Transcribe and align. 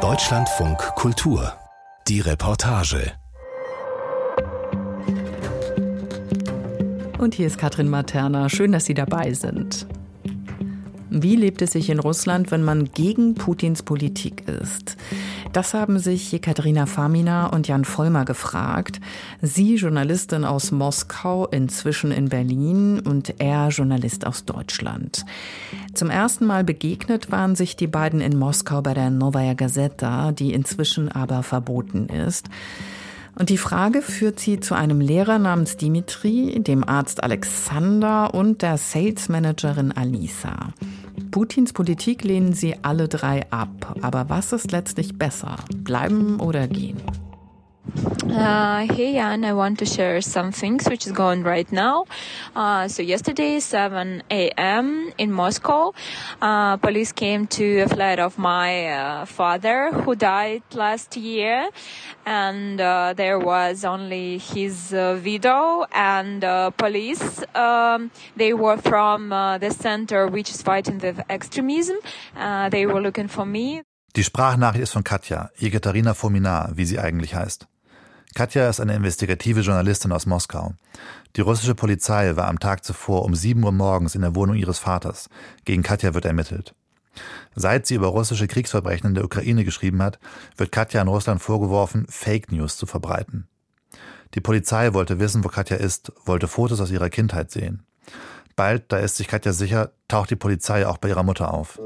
Deutschlandfunk 0.00 0.78
Kultur. 0.94 1.52
Die 2.06 2.20
Reportage. 2.20 3.10
Und 7.18 7.34
hier 7.34 7.48
ist 7.48 7.58
Katrin 7.58 7.88
Materna. 7.88 8.48
Schön, 8.48 8.70
dass 8.70 8.84
Sie 8.84 8.94
dabei 8.94 9.32
sind. 9.32 9.88
Wie 11.10 11.34
lebt 11.34 11.60
es 11.60 11.72
sich 11.72 11.90
in 11.90 11.98
Russland, 11.98 12.52
wenn 12.52 12.62
man 12.62 12.92
gegen 12.92 13.34
Putins 13.34 13.82
Politik 13.82 14.46
ist? 14.46 14.96
Das 15.58 15.74
haben 15.74 15.98
sich 15.98 16.30
Jekaterina 16.30 16.86
Famina 16.86 17.48
und 17.48 17.66
Jan 17.66 17.84
Vollmer 17.84 18.24
gefragt. 18.24 19.00
Sie, 19.42 19.74
Journalistin 19.74 20.44
aus 20.44 20.70
Moskau, 20.70 21.48
inzwischen 21.48 22.12
in 22.12 22.28
Berlin 22.28 23.00
und 23.00 23.40
er, 23.40 23.66
Journalist 23.70 24.24
aus 24.24 24.44
Deutschland. 24.44 25.24
Zum 25.94 26.10
ersten 26.10 26.46
Mal 26.46 26.62
begegnet 26.62 27.32
waren 27.32 27.56
sich 27.56 27.74
die 27.74 27.88
beiden 27.88 28.20
in 28.20 28.38
Moskau 28.38 28.82
bei 28.82 28.94
der 28.94 29.10
Novaya 29.10 29.54
Gazeta, 29.54 30.30
die 30.30 30.52
inzwischen 30.52 31.10
aber 31.10 31.42
verboten 31.42 32.06
ist. 32.06 32.46
Und 33.36 33.50
die 33.50 33.58
Frage 33.58 34.00
führt 34.00 34.38
sie 34.38 34.60
zu 34.60 34.76
einem 34.76 35.00
Lehrer 35.00 35.40
namens 35.40 35.76
Dimitri, 35.76 36.60
dem 36.60 36.88
Arzt 36.88 37.24
Alexander 37.24 38.32
und 38.32 38.62
der 38.62 38.78
Sales 38.78 39.28
Managerin 39.28 39.90
Alisa. 39.90 40.72
Putins 41.30 41.72
Politik 41.72 42.24
lehnen 42.24 42.52
sie 42.52 42.76
alle 42.82 43.08
drei 43.08 43.50
ab. 43.50 43.96
Aber 44.02 44.28
was 44.28 44.52
ist 44.52 44.72
letztlich 44.72 45.18
besser? 45.18 45.56
Bleiben 45.76 46.40
oder 46.40 46.66
gehen? 46.66 46.98
Uh, 48.30 48.86
hey 48.92 49.14
Jan, 49.14 49.44
I 49.44 49.54
want 49.54 49.78
to 49.78 49.86
share 49.86 50.20
some 50.20 50.52
things 50.52 50.86
which 50.88 51.06
is 51.06 51.12
going 51.12 51.42
right 51.42 51.70
now. 51.72 52.04
Uh, 52.54 52.86
so 52.86 53.02
yesterday, 53.02 53.58
7 53.58 54.22
a.m. 54.30 55.12
in 55.16 55.32
Moscow, 55.32 55.94
uh, 56.42 56.76
police 56.76 57.12
came 57.12 57.46
to 57.46 57.80
a 57.80 57.88
flat 57.88 58.18
of 58.18 58.38
my 58.38 58.88
uh, 58.88 59.24
father 59.24 59.90
who 59.92 60.14
died 60.14 60.62
last 60.74 61.16
year, 61.16 61.70
and 62.26 62.80
uh, 62.80 63.14
there 63.16 63.38
was 63.38 63.84
only 63.84 64.38
his 64.38 64.92
uh, 64.92 65.18
widow 65.24 65.86
and 65.92 66.42
police. 66.76 67.42
Um, 67.54 68.10
they 68.36 68.52
were 68.52 68.76
from 68.76 69.30
the 69.30 69.70
center 69.70 70.26
which 70.26 70.50
is 70.50 70.60
fighting 70.62 70.98
the 70.98 71.24
extremism. 71.30 71.96
they 72.70 72.84
were 72.86 73.00
looking 73.00 73.28
for 73.28 73.46
me. 73.46 73.82
Die 74.16 74.24
Sprachnachricht 74.24 74.82
ist 74.82 74.92
von 74.92 75.04
Katja, 75.04 75.50
Ekaterina 75.58 76.14
Fominar, 76.14 76.70
wie 76.74 76.84
sie 76.84 76.98
eigentlich 76.98 77.34
heißt. 77.34 77.66
Katja 78.34 78.68
ist 78.68 78.80
eine 78.80 78.94
investigative 78.94 79.60
Journalistin 79.60 80.12
aus 80.12 80.26
Moskau. 80.26 80.74
Die 81.36 81.40
russische 81.40 81.74
Polizei 81.74 82.36
war 82.36 82.48
am 82.48 82.58
Tag 82.58 82.84
zuvor 82.84 83.24
um 83.24 83.34
7 83.34 83.62
Uhr 83.64 83.72
morgens 83.72 84.14
in 84.14 84.22
der 84.22 84.34
Wohnung 84.34 84.56
ihres 84.56 84.78
Vaters. 84.78 85.28
Gegen 85.64 85.82
Katja 85.82 86.14
wird 86.14 86.24
ermittelt. 86.24 86.74
Seit 87.54 87.86
sie 87.86 87.94
über 87.94 88.08
russische 88.08 88.46
Kriegsverbrechen 88.46 89.08
in 89.08 89.14
der 89.14 89.24
Ukraine 89.24 89.64
geschrieben 89.64 90.02
hat, 90.02 90.18
wird 90.56 90.70
Katja 90.70 91.02
in 91.02 91.08
Russland 91.08 91.42
vorgeworfen, 91.42 92.06
Fake 92.08 92.52
News 92.52 92.76
zu 92.76 92.86
verbreiten. 92.86 93.48
Die 94.34 94.40
Polizei 94.40 94.92
wollte 94.92 95.18
wissen, 95.18 95.42
wo 95.42 95.48
Katja 95.48 95.76
ist, 95.76 96.12
wollte 96.24 96.48
Fotos 96.48 96.80
aus 96.80 96.90
ihrer 96.90 97.10
Kindheit 97.10 97.50
sehen. 97.50 97.82
Bald, 98.54 98.92
da 98.92 98.98
ist 98.98 99.16
sich 99.16 99.28
Katja 99.28 99.52
sicher, 99.52 99.92
taucht 100.06 100.30
die 100.30 100.36
Polizei 100.36 100.86
auch 100.86 100.98
bei 100.98 101.08
ihrer 101.08 101.22
Mutter 101.22 101.52
auf. 101.52 101.80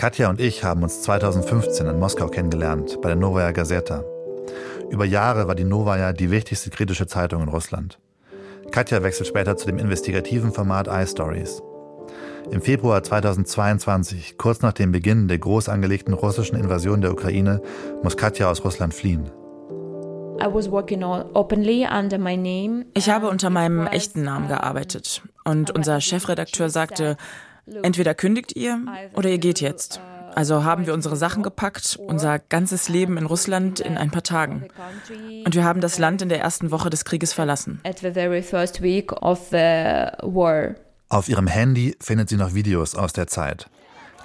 Katja 0.00 0.30
und 0.30 0.40
ich 0.40 0.64
haben 0.64 0.82
uns 0.82 1.02
2015 1.02 1.86
in 1.86 1.98
Moskau 1.98 2.28
kennengelernt, 2.28 3.02
bei 3.02 3.08
der 3.08 3.16
Novaya 3.16 3.52
Gazeta. 3.52 4.02
Über 4.88 5.04
Jahre 5.04 5.46
war 5.46 5.54
die 5.54 5.64
Novaya 5.64 6.14
die 6.14 6.30
wichtigste 6.30 6.70
kritische 6.70 7.06
Zeitung 7.06 7.42
in 7.42 7.50
Russland. 7.50 7.98
Katja 8.70 9.02
wechselt 9.02 9.28
später 9.28 9.58
zu 9.58 9.66
dem 9.66 9.76
investigativen 9.76 10.54
Format 10.54 10.88
iStories. 10.88 11.62
Im 12.50 12.62
Februar 12.62 13.02
2022, 13.02 14.38
kurz 14.38 14.62
nach 14.62 14.72
dem 14.72 14.90
Beginn 14.90 15.28
der 15.28 15.38
groß 15.38 15.68
angelegten 15.68 16.14
russischen 16.14 16.56
Invasion 16.56 17.02
der 17.02 17.12
Ukraine, 17.12 17.60
muss 18.02 18.16
Katja 18.16 18.50
aus 18.50 18.64
Russland 18.64 18.94
fliehen. 18.94 19.30
Ich 22.94 23.10
habe 23.10 23.28
unter 23.28 23.50
meinem 23.50 23.86
echten 23.86 24.22
Namen 24.22 24.48
gearbeitet 24.48 25.22
und 25.44 25.70
unser 25.72 26.00
Chefredakteur 26.00 26.70
sagte, 26.70 27.18
Entweder 27.82 28.14
kündigt 28.14 28.56
ihr 28.56 28.80
oder 29.14 29.28
ihr 29.28 29.38
geht 29.38 29.60
jetzt. 29.60 30.00
Also 30.34 30.64
haben 30.64 30.86
wir 30.86 30.94
unsere 30.94 31.16
Sachen 31.16 31.42
gepackt, 31.42 31.98
unser 32.06 32.38
ganzes 32.38 32.88
Leben 32.88 33.16
in 33.16 33.26
Russland 33.26 33.80
in 33.80 33.96
ein 33.96 34.10
paar 34.10 34.22
Tagen. 34.22 34.68
Und 35.44 35.54
wir 35.54 35.64
haben 35.64 35.80
das 35.80 35.98
Land 35.98 36.22
in 36.22 36.28
der 36.28 36.40
ersten 36.40 36.70
Woche 36.70 36.90
des 36.90 37.04
Krieges 37.04 37.32
verlassen. 37.32 37.80
Auf 41.08 41.28
ihrem 41.28 41.46
Handy 41.48 41.96
findet 42.00 42.28
sie 42.28 42.36
noch 42.36 42.54
Videos 42.54 42.94
aus 42.94 43.12
der 43.12 43.26
Zeit. 43.26 43.68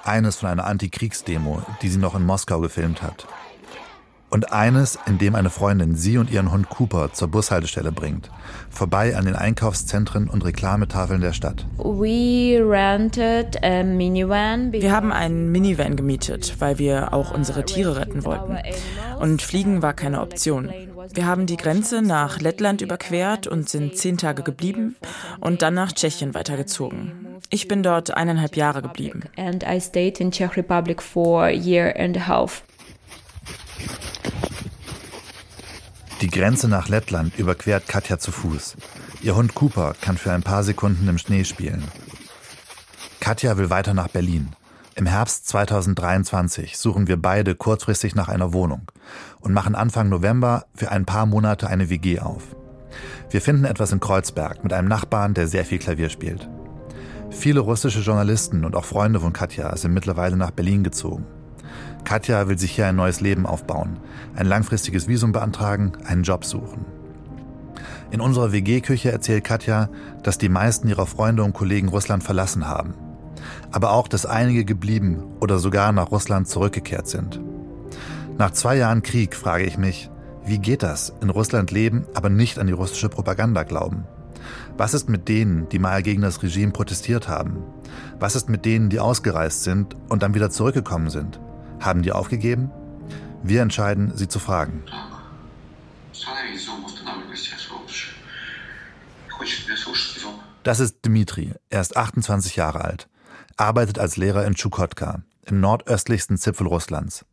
Eines 0.03 0.35
von 0.35 0.49
einer 0.49 0.65
Antikriegsdemo, 0.65 1.63
die 1.81 1.89
sie 1.89 1.97
noch 1.97 2.13
in 2.13 2.23
Moskau 2.23 2.59
gefilmt 2.59 3.01
hat. 3.01 3.25
Und 4.35 4.51
eines, 4.51 4.99
in 5.07 5.17
dem 5.17 5.33
eine 5.33 5.49
Freundin 5.49 5.95
sie 5.95 6.17
und 6.17 6.29
ihren 6.29 6.51
Hund 6.51 6.67
Cooper 6.67 7.13
zur 7.13 7.29
Bushaltestelle 7.29 7.93
bringt, 7.93 8.29
vorbei 8.69 9.15
an 9.15 9.23
den 9.23 9.37
Einkaufszentren 9.37 10.27
und 10.27 10.43
Reklametafeln 10.43 11.21
der 11.21 11.31
Stadt. 11.31 11.65
Wir 11.77 12.61
haben 14.91 15.13
einen 15.13 15.51
Minivan 15.53 15.95
gemietet, 15.95 16.55
weil 16.59 16.77
wir 16.79 17.13
auch 17.13 17.33
unsere 17.33 17.63
Tiere 17.63 17.95
retten 17.95 18.25
wollten. 18.25 18.57
Und 19.21 19.41
Fliegen 19.41 19.81
war 19.81 19.93
keine 19.93 20.19
Option. 20.19 20.69
Wir 21.13 21.25
haben 21.25 21.45
die 21.45 21.55
Grenze 21.55 22.01
nach 22.01 22.41
Lettland 22.41 22.81
überquert 22.81 23.47
und 23.47 23.69
sind 23.69 23.95
zehn 23.95 24.17
Tage 24.17 24.43
geblieben 24.43 24.97
und 25.39 25.61
dann 25.61 25.75
nach 25.75 25.93
Tschechien 25.93 26.33
weitergezogen. 26.33 27.39
Ich 27.51 27.69
bin 27.69 27.83
dort 27.83 28.11
eineinhalb 28.11 28.57
Jahre 28.57 28.81
geblieben. 28.81 29.21
And 29.37 29.63
I 29.63 29.79
stayed 29.79 30.19
in 30.19 30.31
Czech 30.31 30.57
Republic 30.57 31.01
for 31.01 31.45
a 31.45 31.51
year 31.51 31.95
and 31.97 32.17
a 32.17 32.27
half. 32.27 32.63
Die 36.21 36.29
Grenze 36.29 36.69
nach 36.69 36.87
Lettland 36.87 37.37
überquert 37.37 37.89
Katja 37.89 38.17
zu 38.17 38.31
Fuß. 38.31 38.77
Ihr 39.21 39.35
Hund 39.35 39.53
Cooper 39.53 39.95
kann 39.99 40.17
für 40.17 40.31
ein 40.31 40.43
paar 40.43 40.63
Sekunden 40.63 41.09
im 41.09 41.17
Schnee 41.17 41.43
spielen. 41.43 41.83
Katja 43.19 43.57
will 43.57 43.69
weiter 43.69 43.93
nach 43.93 44.07
Berlin. 44.07 44.55
Im 44.95 45.07
Herbst 45.07 45.47
2023 45.49 46.77
suchen 46.77 47.07
wir 47.07 47.21
beide 47.21 47.53
kurzfristig 47.53 48.15
nach 48.15 48.29
einer 48.29 48.53
Wohnung 48.53 48.89
und 49.41 49.51
machen 49.51 49.75
Anfang 49.75 50.07
November 50.07 50.65
für 50.73 50.89
ein 50.89 51.05
paar 51.05 51.25
Monate 51.25 51.67
eine 51.67 51.89
WG 51.89 52.21
auf. 52.21 52.43
Wir 53.29 53.41
finden 53.41 53.65
etwas 53.65 53.91
in 53.91 53.99
Kreuzberg 53.99 54.63
mit 54.63 54.71
einem 54.71 54.87
Nachbarn, 54.87 55.33
der 55.33 55.49
sehr 55.49 55.65
viel 55.65 55.79
Klavier 55.79 56.09
spielt. 56.09 56.47
Viele 57.29 57.59
russische 57.59 57.99
Journalisten 57.99 58.63
und 58.63 58.77
auch 58.77 58.85
Freunde 58.85 59.19
von 59.19 59.33
Katja 59.33 59.75
sind 59.75 59.93
mittlerweile 59.93 60.37
nach 60.37 60.51
Berlin 60.51 60.85
gezogen. 60.85 61.25
Katja 62.05 62.47
will 62.47 62.57
sich 62.57 62.71
hier 62.71 62.87
ein 62.87 62.95
neues 62.95 63.19
Leben 63.19 63.45
aufbauen, 63.45 63.99
ein 64.35 64.45
langfristiges 64.45 65.07
Visum 65.07 65.31
beantragen, 65.31 65.93
einen 66.05 66.23
Job 66.23 66.45
suchen. 66.45 66.85
In 68.11 68.21
unserer 68.21 68.51
WG-Küche 68.51 69.11
erzählt 69.11 69.43
Katja, 69.43 69.89
dass 70.23 70.37
die 70.37 70.49
meisten 70.49 70.87
ihrer 70.87 71.05
Freunde 71.05 71.43
und 71.43 71.53
Kollegen 71.53 71.89
Russland 71.89 72.23
verlassen 72.23 72.67
haben. 72.67 72.93
Aber 73.71 73.91
auch, 73.91 74.07
dass 74.07 74.25
einige 74.25 74.63
geblieben 74.63 75.23
oder 75.39 75.59
sogar 75.59 75.91
nach 75.91 76.11
Russland 76.11 76.47
zurückgekehrt 76.47 77.07
sind. 77.07 77.41
Nach 78.37 78.51
zwei 78.51 78.77
Jahren 78.77 79.03
Krieg 79.03 79.35
frage 79.35 79.65
ich 79.65 79.77
mich, 79.77 80.09
wie 80.45 80.59
geht 80.59 80.83
das, 80.83 81.13
in 81.21 81.29
Russland 81.29 81.71
leben, 81.71 82.05
aber 82.13 82.29
nicht 82.29 82.59
an 82.59 82.67
die 82.67 82.73
russische 82.73 83.09
Propaganda 83.09 83.63
glauben? 83.63 84.05
Was 84.77 84.93
ist 84.93 85.09
mit 85.09 85.27
denen, 85.27 85.67
die 85.69 85.79
mal 85.79 86.03
gegen 86.03 86.21
das 86.21 86.43
Regime 86.43 86.71
protestiert 86.71 87.27
haben? 87.27 87.63
Was 88.19 88.35
ist 88.35 88.49
mit 88.49 88.65
denen, 88.65 88.89
die 88.89 88.99
ausgereist 88.99 89.63
sind 89.63 89.95
und 90.09 90.21
dann 90.21 90.35
wieder 90.35 90.49
zurückgekommen 90.49 91.09
sind? 91.09 91.39
Haben 91.79 92.03
die 92.03 92.11
aufgegeben? 92.11 92.69
Wir 93.47 93.61
entscheiden, 93.61 94.11
sie 94.15 94.27
zu 94.27 94.39
fragen. 94.39 94.81
Das 100.63 100.79
ist 100.79 101.05
Dmitri. 101.05 101.53
Er 101.69 101.81
ist 101.81 101.95
28 101.95 102.55
Jahre 102.55 102.83
alt, 102.83 103.07
arbeitet 103.55 103.99
als 103.99 104.17
Lehrer 104.17 104.47
in 104.47 104.55
Tschukotka, 104.55 105.21
im 105.45 105.59
nordöstlichsten 105.59 106.39
Zipfel 106.39 106.65
Russlands. 106.65 107.23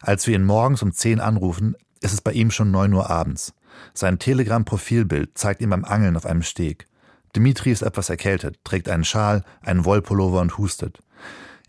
Als 0.00 0.28
wir 0.28 0.36
ihn 0.36 0.44
morgens 0.44 0.84
um 0.84 0.92
10 0.92 1.18
anrufen, 1.18 1.74
ist 2.00 2.12
es 2.12 2.20
bei 2.20 2.30
ihm 2.30 2.52
schon 2.52 2.70
9 2.70 2.92
Uhr 2.92 3.10
abends. 3.10 3.52
Sein 3.94 4.20
Telegram-Profilbild 4.20 5.36
zeigt 5.36 5.60
ihn 5.60 5.70
beim 5.70 5.84
Angeln 5.84 6.16
auf 6.16 6.24
einem 6.24 6.42
Steg. 6.42 6.86
Dmitri 7.34 7.72
ist 7.72 7.82
etwas 7.82 8.10
erkältet, 8.10 8.60
trägt 8.62 8.88
einen 8.88 9.04
Schal, 9.04 9.42
einen 9.60 9.84
Wollpullover 9.84 10.40
und 10.40 10.56
hustet. 10.56 11.00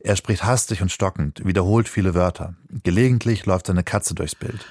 Er 0.01 0.15
spricht 0.15 0.43
hastig 0.43 0.81
und 0.81 0.91
stockend, 0.91 1.45
wiederholt 1.45 1.89
viele 1.89 2.13
Wörter. 2.13 2.55
Gelegentlich 2.83 3.45
läuft 3.45 3.67
seine 3.67 3.83
Katze 3.83 4.15
durchs 4.15 4.35
Bild. 4.35 4.65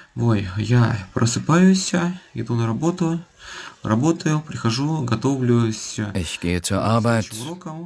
Ich 6.15 6.39
gehe 6.39 6.61
zur 6.61 6.81
Arbeit, 6.81 7.29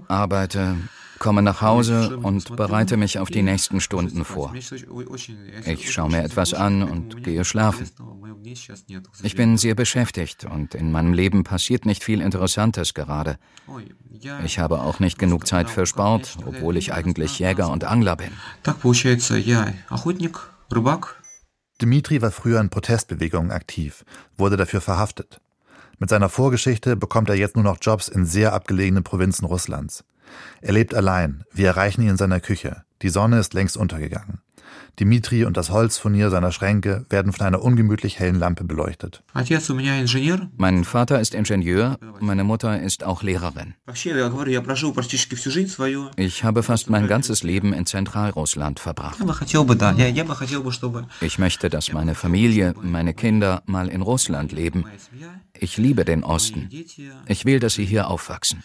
arbeite, 0.07 0.77
komme 1.23 1.41
nach 1.41 1.61
Hause 1.61 2.17
und 2.17 2.55
bereite 2.57 2.97
mich 2.97 3.17
auf 3.17 3.29
die 3.29 3.43
nächsten 3.43 3.79
Stunden 3.79 4.25
vor. 4.25 4.53
Ich 5.65 5.91
schaue 5.91 6.11
mir 6.11 6.21
etwas 6.21 6.53
an 6.53 6.83
und 6.83 7.23
gehe 7.23 7.45
schlafen. 7.45 7.89
Ich 9.23 9.35
bin 9.35 9.57
sehr 9.57 9.73
beschäftigt 9.73 10.43
und 10.43 10.75
in 10.75 10.91
meinem 10.91 11.13
Leben 11.13 11.45
passiert 11.45 11.85
nicht 11.85 12.03
viel 12.03 12.19
Interessantes 12.19 12.93
gerade. 12.93 13.37
Ich 14.43 14.59
habe 14.59 14.81
auch 14.81 14.99
nicht 14.99 15.17
genug 15.17 15.47
Zeit 15.47 15.69
für 15.69 15.85
Sport, 15.85 16.37
obwohl 16.45 16.75
ich 16.75 16.93
eigentlich 16.93 17.39
Jäger 17.39 17.71
und 17.71 17.85
Angler 17.85 18.17
bin. 18.17 18.31
Dmitri 21.81 22.21
war 22.21 22.31
früher 22.31 22.59
in 22.59 22.69
Protestbewegungen 22.69 23.51
aktiv, 23.51 24.03
wurde 24.37 24.57
dafür 24.57 24.81
verhaftet. 24.81 25.39
Mit 25.99 26.09
seiner 26.09 26.27
Vorgeschichte 26.27 26.97
bekommt 26.97 27.29
er 27.29 27.35
jetzt 27.35 27.55
nur 27.55 27.63
noch 27.63 27.77
Jobs 27.79 28.09
in 28.09 28.25
sehr 28.25 28.51
abgelegenen 28.51 29.05
Provinzen 29.05 29.45
Russlands. 29.45 30.03
Er 30.61 30.73
lebt 30.73 30.93
allein, 30.93 31.43
wir 31.51 31.67
erreichen 31.67 32.01
ihn 32.01 32.09
in 32.09 32.17
seiner 32.17 32.39
Küche. 32.39 32.83
Die 33.01 33.09
Sonne 33.09 33.39
ist 33.39 33.53
längst 33.53 33.75
untergegangen. 33.75 34.42
Dimitri 34.99 35.43
und 35.45 35.57
das 35.57 35.71
Holzfurnier 35.71 36.29
seiner 36.29 36.51
Schränke 36.51 37.05
werden 37.09 37.33
von 37.33 37.47
einer 37.47 37.61
ungemütlich 37.61 38.19
hellen 38.19 38.35
Lampe 38.35 38.63
beleuchtet. 38.63 39.23
Mein 40.57 40.83
Vater 40.83 41.19
ist 41.19 41.33
Ingenieur, 41.33 41.97
meine 42.19 42.43
Mutter 42.43 42.79
ist 42.79 43.03
auch 43.03 43.23
Lehrerin. 43.23 43.73
Ich 46.15 46.43
habe 46.43 46.63
fast 46.63 46.89
mein 46.89 47.07
ganzes 47.07 47.43
Leben 47.43 47.73
in 47.73 47.85
Zentralrussland 47.85 48.79
verbracht. 48.79 49.17
Ich 51.21 51.39
möchte, 51.39 51.69
dass 51.69 51.91
meine 51.91 52.15
Familie, 52.15 52.73
meine 52.81 53.13
Kinder 53.13 53.63
mal 53.65 53.87
in 53.87 54.01
Russland 54.01 54.51
leben. 54.51 54.85
Ich 55.59 55.77
liebe 55.77 56.05
den 56.05 56.23
Osten. 56.23 56.69
Ich 57.27 57.45
will, 57.45 57.59
dass 57.59 57.73
sie 57.73 57.85
hier 57.85 58.07
aufwachsen. 58.09 58.63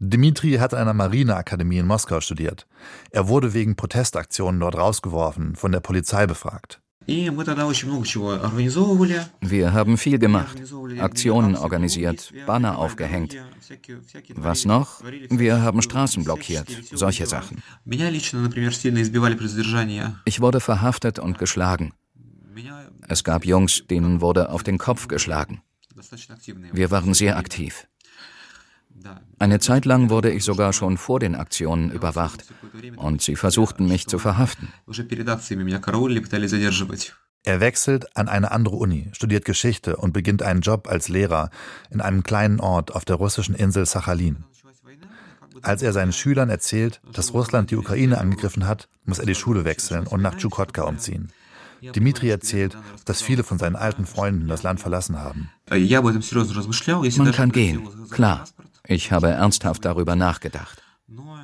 Dmitri 0.00 0.54
hat 0.54 0.74
an 0.74 0.82
einer 0.82 0.94
Marineakademie 0.94 1.78
in 1.78 1.86
Moskau 1.86 2.20
studiert. 2.20 2.66
Er 3.10 3.28
wurde 3.28 3.54
wegen 3.54 3.76
Protestaktionen 3.76 4.60
dort 4.60 4.76
rausgeworfen, 4.76 5.56
von 5.56 5.72
der 5.72 5.80
Polizei 5.80 6.26
befragt. 6.26 6.80
Wir 7.06 7.30
haben 9.72 9.98
viel 9.98 10.18
gemacht, 10.18 10.62
Aktionen 10.98 11.54
organisiert, 11.54 12.32
Banner 12.46 12.78
aufgehängt. 12.78 13.36
Was 14.34 14.64
noch? 14.64 15.02
Wir 15.28 15.60
haben 15.60 15.82
Straßen 15.82 16.24
blockiert, 16.24 16.66
solche 16.92 17.26
Sachen. 17.26 17.62
Ich 20.24 20.40
wurde 20.40 20.60
verhaftet 20.60 21.18
und 21.18 21.38
geschlagen. 21.38 21.92
Es 23.06 23.22
gab 23.22 23.44
Jungs, 23.44 23.84
denen 23.90 24.22
wurde 24.22 24.48
auf 24.48 24.62
den 24.62 24.78
Kopf 24.78 25.08
geschlagen. 25.08 25.60
Wir 26.72 26.90
waren 26.90 27.12
sehr 27.12 27.36
aktiv. 27.36 27.86
Eine 29.38 29.58
Zeit 29.58 29.84
lang 29.84 30.10
wurde 30.10 30.30
ich 30.30 30.44
sogar 30.44 30.72
schon 30.72 30.96
vor 30.96 31.20
den 31.20 31.34
Aktionen 31.34 31.90
überwacht 31.90 32.44
und 32.96 33.22
sie 33.22 33.36
versuchten 33.36 33.86
mich 33.88 34.06
zu 34.06 34.18
verhaften. 34.18 34.72
Er 37.46 37.60
wechselt 37.60 38.16
an 38.16 38.28
eine 38.28 38.50
andere 38.52 38.76
Uni, 38.76 39.10
studiert 39.12 39.44
Geschichte 39.44 39.96
und 39.96 40.12
beginnt 40.12 40.42
einen 40.42 40.62
Job 40.62 40.88
als 40.88 41.08
Lehrer 41.08 41.50
in 41.90 42.00
einem 42.00 42.22
kleinen 42.22 42.58
Ort 42.58 42.94
auf 42.94 43.04
der 43.04 43.16
russischen 43.16 43.54
Insel 43.54 43.84
Sachalin. 43.84 44.44
Als 45.62 45.82
er 45.82 45.92
seinen 45.92 46.12
Schülern 46.12 46.48
erzählt, 46.48 47.00
dass 47.12 47.34
Russland 47.34 47.70
die 47.70 47.76
Ukraine 47.76 48.18
angegriffen 48.18 48.66
hat, 48.66 48.88
muss 49.04 49.18
er 49.18 49.26
die 49.26 49.34
Schule 49.34 49.64
wechseln 49.64 50.06
und 50.06 50.22
nach 50.22 50.36
Tschukotka 50.36 50.82
umziehen. 50.82 51.32
Dimitri 51.92 52.30
erzählt, 52.30 52.76
dass 53.04 53.22
viele 53.22 53.44
von 53.44 53.58
seinen 53.58 53.76
alten 53.76 54.06
Freunden 54.06 54.48
das 54.48 54.62
Land 54.62 54.80
verlassen 54.80 55.18
haben. 55.18 55.50
Man 57.16 57.32
kann 57.32 57.52
gehen, 57.52 57.88
klar. 58.10 58.44
Ich 58.86 59.12
habe 59.12 59.28
ernsthaft 59.28 59.84
darüber 59.84 60.14
nachgedacht. 60.14 60.82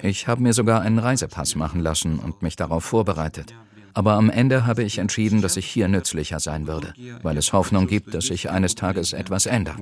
Ich 0.02 0.28
habe 0.28 0.42
mir 0.42 0.52
sogar 0.52 0.82
einen 0.82 0.98
Reisepass 0.98 1.54
machen 1.54 1.80
lassen 1.80 2.18
und 2.18 2.42
mich 2.42 2.56
darauf 2.56 2.84
vorbereitet. 2.84 3.54
Aber 3.92 4.14
am 4.14 4.30
Ende 4.30 4.66
habe 4.66 4.82
ich 4.82 4.98
entschieden, 4.98 5.42
dass 5.42 5.56
ich 5.56 5.66
hier 5.66 5.88
nützlicher 5.88 6.40
sein 6.40 6.66
würde, 6.66 6.94
weil 7.22 7.36
es 7.36 7.52
Hoffnung 7.52 7.86
gibt, 7.86 8.14
dass 8.14 8.26
sich 8.26 8.50
eines 8.50 8.74
Tages 8.74 9.12
etwas 9.12 9.46
ändert. 9.46 9.78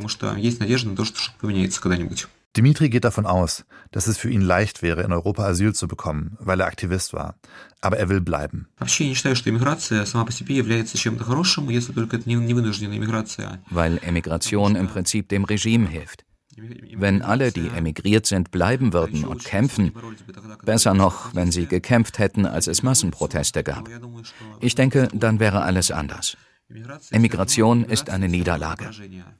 Dimitri 2.58 2.88
geht 2.88 3.04
davon 3.04 3.24
aus, 3.24 3.64
dass 3.92 4.08
es 4.08 4.18
für 4.18 4.28
ihn 4.28 4.40
leicht 4.40 4.82
wäre, 4.82 5.02
in 5.04 5.12
Europa 5.12 5.44
Asyl 5.44 5.76
zu 5.76 5.86
bekommen, 5.86 6.36
weil 6.40 6.58
er 6.58 6.66
Aktivist 6.66 7.12
war. 7.12 7.36
Aber 7.80 7.98
er 7.98 8.08
will 8.08 8.20
bleiben. 8.20 8.66
Weil 13.70 14.00
Emigration 14.02 14.74
im 14.74 14.88
Prinzip 14.88 15.28
dem 15.28 15.44
Regime 15.44 15.88
hilft. 15.88 16.24
Wenn 16.96 17.22
alle, 17.22 17.52
die 17.52 17.68
emigriert 17.68 18.26
sind, 18.26 18.50
bleiben 18.50 18.92
würden 18.92 19.24
und 19.24 19.44
kämpfen, 19.44 19.92
besser 20.64 20.94
noch, 20.94 21.32
wenn 21.36 21.52
sie 21.52 21.66
gekämpft 21.66 22.18
hätten, 22.18 22.44
als 22.44 22.66
es 22.66 22.82
Massenproteste 22.82 23.62
gab. 23.62 23.88
Ich 24.58 24.74
denke, 24.74 25.06
dann 25.12 25.38
wäre 25.38 25.62
alles 25.62 25.92
anders. 25.92 26.36
Emigration 27.10 27.84
ist 27.84 28.10
eine 28.10 28.28
Niederlage, 28.28 28.90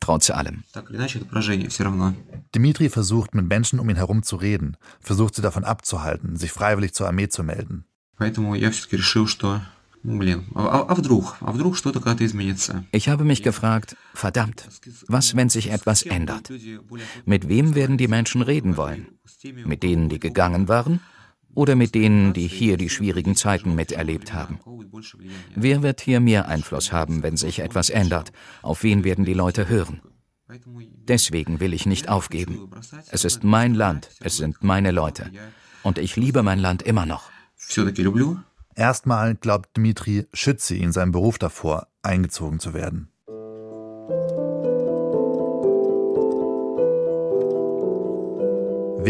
trotz 0.01 0.31
allem. 0.31 0.65
Dimitri 2.55 2.89
versucht, 2.89 3.35
mit 3.35 3.47
Menschen 3.47 3.81
um 3.81 3.91
ihn 3.91 3.97
herum 3.97 4.23
zu 4.23 4.37
reden, 4.37 4.79
versucht 5.01 5.35
sie 5.35 5.43
davon 5.43 5.65
abzuhalten, 5.65 6.37
sich 6.37 6.53
freiwillig 6.53 6.95
zur 6.95 7.07
Armee 7.07 7.29
zu 7.29 7.43
melden. 7.43 7.85
Ich 12.93 13.09
habe 13.09 13.25
mich 13.25 13.43
gefragt, 13.43 13.97
verdammt, 14.15 14.69
was, 15.07 15.37
wenn 15.37 15.51
sich 15.51 15.71
etwas 15.71 16.03
ändert? 16.03 16.51
Mit 17.27 17.49
wem 17.49 17.75
werden 17.75 17.99
die 17.99 18.09
Menschen 18.09 18.41
reden 18.41 18.77
wollen? 18.77 19.09
Mit 19.67 19.83
denen, 19.83 20.09
die 20.09 20.19
gegangen 20.19 20.69
waren? 20.69 21.01
Oder 21.55 21.75
mit 21.75 21.95
denen, 21.95 22.33
die 22.33 22.47
hier 22.47 22.77
die 22.77 22.91
schwierigen 22.91 23.35
Zeiten 23.35 23.75
miterlebt 23.75 24.33
haben? 24.33 24.61
Wer 25.55 25.83
wird 25.83 26.01
hier 26.01 26.21
mehr 26.21 26.49
Einfluss 26.49 26.93
haben, 26.93 27.23
wenn 27.23 27.37
sich 27.37 27.61
etwas 27.61 27.91
ändert? 27.91 28.33
Auf 28.63 28.83
wen 28.83 29.05
werden 29.05 29.25
die 29.25 29.35
Leute 29.35 29.69
hören? 29.69 30.01
Deswegen 31.09 31.61
will 31.61 31.75
ich 31.75 31.87
nicht 31.87 32.09
aufgeben. 32.09 32.71
Es 33.11 33.25
ist 33.25 33.45
mein 33.45 33.75
Land, 33.75 34.11
es 34.21 34.37
sind 34.37 34.63
meine 34.63 34.93
Leute. 34.93 35.31
Und 35.83 35.99
ich 35.99 36.17
liebe 36.17 36.43
mein 36.43 36.59
Land 36.59 36.83
immer 36.83 37.07
noch. 37.07 37.31
Erstmal 38.75 39.35
glaubt 39.35 39.77
Dmitri, 39.77 40.27
schütze 40.33 40.75
ihn 40.75 40.93
seinem 40.93 41.13
Beruf 41.13 41.39
davor, 41.39 41.89
eingezogen 42.03 42.61
zu 42.61 42.75
werden. 42.75 43.11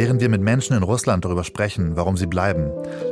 Während 0.01 0.21
wir 0.21 0.29
mit 0.29 0.43
Menschen 0.43 0.77
in 0.77 0.85
Russland 0.85 1.25
darüber 1.25 1.43
sprechen, 1.43 1.97
warum 1.97 2.17
sie 2.17 2.29
bleiben, 2.29 2.71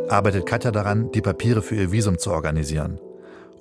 arbeitet 0.09 0.47
Katja 0.47 0.71
daran, 0.71 1.11
die 1.11 1.21
Papiere 1.21 1.61
für 1.61 1.75
ihr 1.75 1.91
Visum 1.91 2.17
zu 2.17 2.31
organisieren. 2.31 3.01